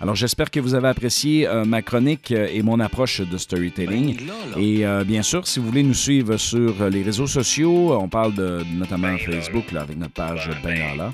Alors, 0.00 0.14
j'espère 0.14 0.50
que 0.50 0.60
vous 0.60 0.74
avez 0.74 0.88
apprécié 0.88 1.48
euh, 1.48 1.64
ma 1.64 1.82
chronique 1.82 2.30
euh, 2.30 2.48
et 2.52 2.62
mon 2.62 2.78
approche 2.78 3.20
de 3.20 3.36
storytelling. 3.36 4.16
Ben. 4.16 4.62
Et 4.62 4.86
euh, 4.86 5.02
bien 5.02 5.22
sûr, 5.22 5.46
si 5.46 5.58
vous 5.58 5.66
voulez 5.66 5.82
nous 5.82 5.94
suivre 5.94 6.36
sur 6.36 6.80
euh, 6.80 6.88
les 6.88 7.02
réseaux 7.02 7.26
sociaux, 7.26 7.92
on 7.98 8.08
parle 8.08 8.34
de, 8.34 8.62
notamment 8.76 9.16
Facebook 9.18 9.72
là, 9.72 9.80
avec 9.80 9.98
notre 9.98 10.14
page 10.14 10.50
Ben 10.62 10.78
là, 10.78 10.94
là. 10.96 11.12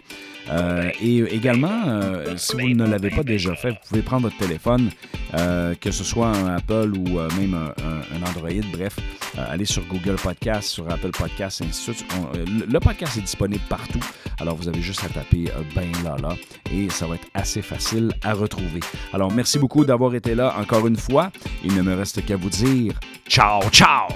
Euh, 0.50 0.90
et 1.00 1.18
également, 1.34 1.82
euh, 1.86 2.36
si 2.36 2.52
vous 2.56 2.68
ne 2.68 2.86
l'avez 2.86 3.10
pas 3.10 3.22
déjà 3.22 3.54
fait, 3.54 3.70
vous 3.70 3.88
pouvez 3.88 4.02
prendre 4.02 4.24
votre 4.24 4.36
téléphone, 4.36 4.90
euh, 5.34 5.74
que 5.80 5.90
ce 5.90 6.04
soit 6.04 6.28
un 6.28 6.56
Apple 6.56 6.92
ou 6.96 7.18
même 7.40 7.54
un, 7.54 8.28
Android, 8.28 8.50
bref, 8.72 8.96
allez 9.36 9.64
sur 9.64 9.84
Google 9.86 10.16
Podcast, 10.16 10.68
sur 10.68 10.90
Apple 10.90 11.10
Podcast, 11.10 11.62
ainsi 11.62 11.90
de 11.90 11.94
suite. 11.96 12.06
Euh, 12.36 12.44
le- 12.68 12.80
podcast 12.80 13.16
est 13.16 13.22
disponible 13.22 13.62
partout, 13.68 14.00
alors 14.40 14.56
vous 14.56 14.68
avez 14.68 14.82
juste 14.82 15.02
à 15.04 15.08
taper 15.08 15.50
euh, 15.50 15.62
Ben 15.74 15.90
là 16.04 16.36
et 16.72 16.88
ça 16.90 17.06
va 17.06 17.14
être 17.16 17.26
assez 17.34 17.62
facile 17.62 18.12
à 18.22 18.32
retrouver. 18.34 18.80
Alors 19.12 19.32
merci 19.32 19.58
beaucoup 19.58 19.84
d'avoir 19.84 20.14
été 20.14 20.34
là 20.34 20.54
encore 20.58 20.86
une 20.86 20.96
fois. 20.96 21.30
Il 21.64 21.74
ne 21.74 21.82
me 21.82 21.94
reste 21.94 22.24
qu'à 22.24 22.36
vous 22.36 22.50
dire 22.50 22.94
ciao 23.28 23.62
ciao! 23.70 24.08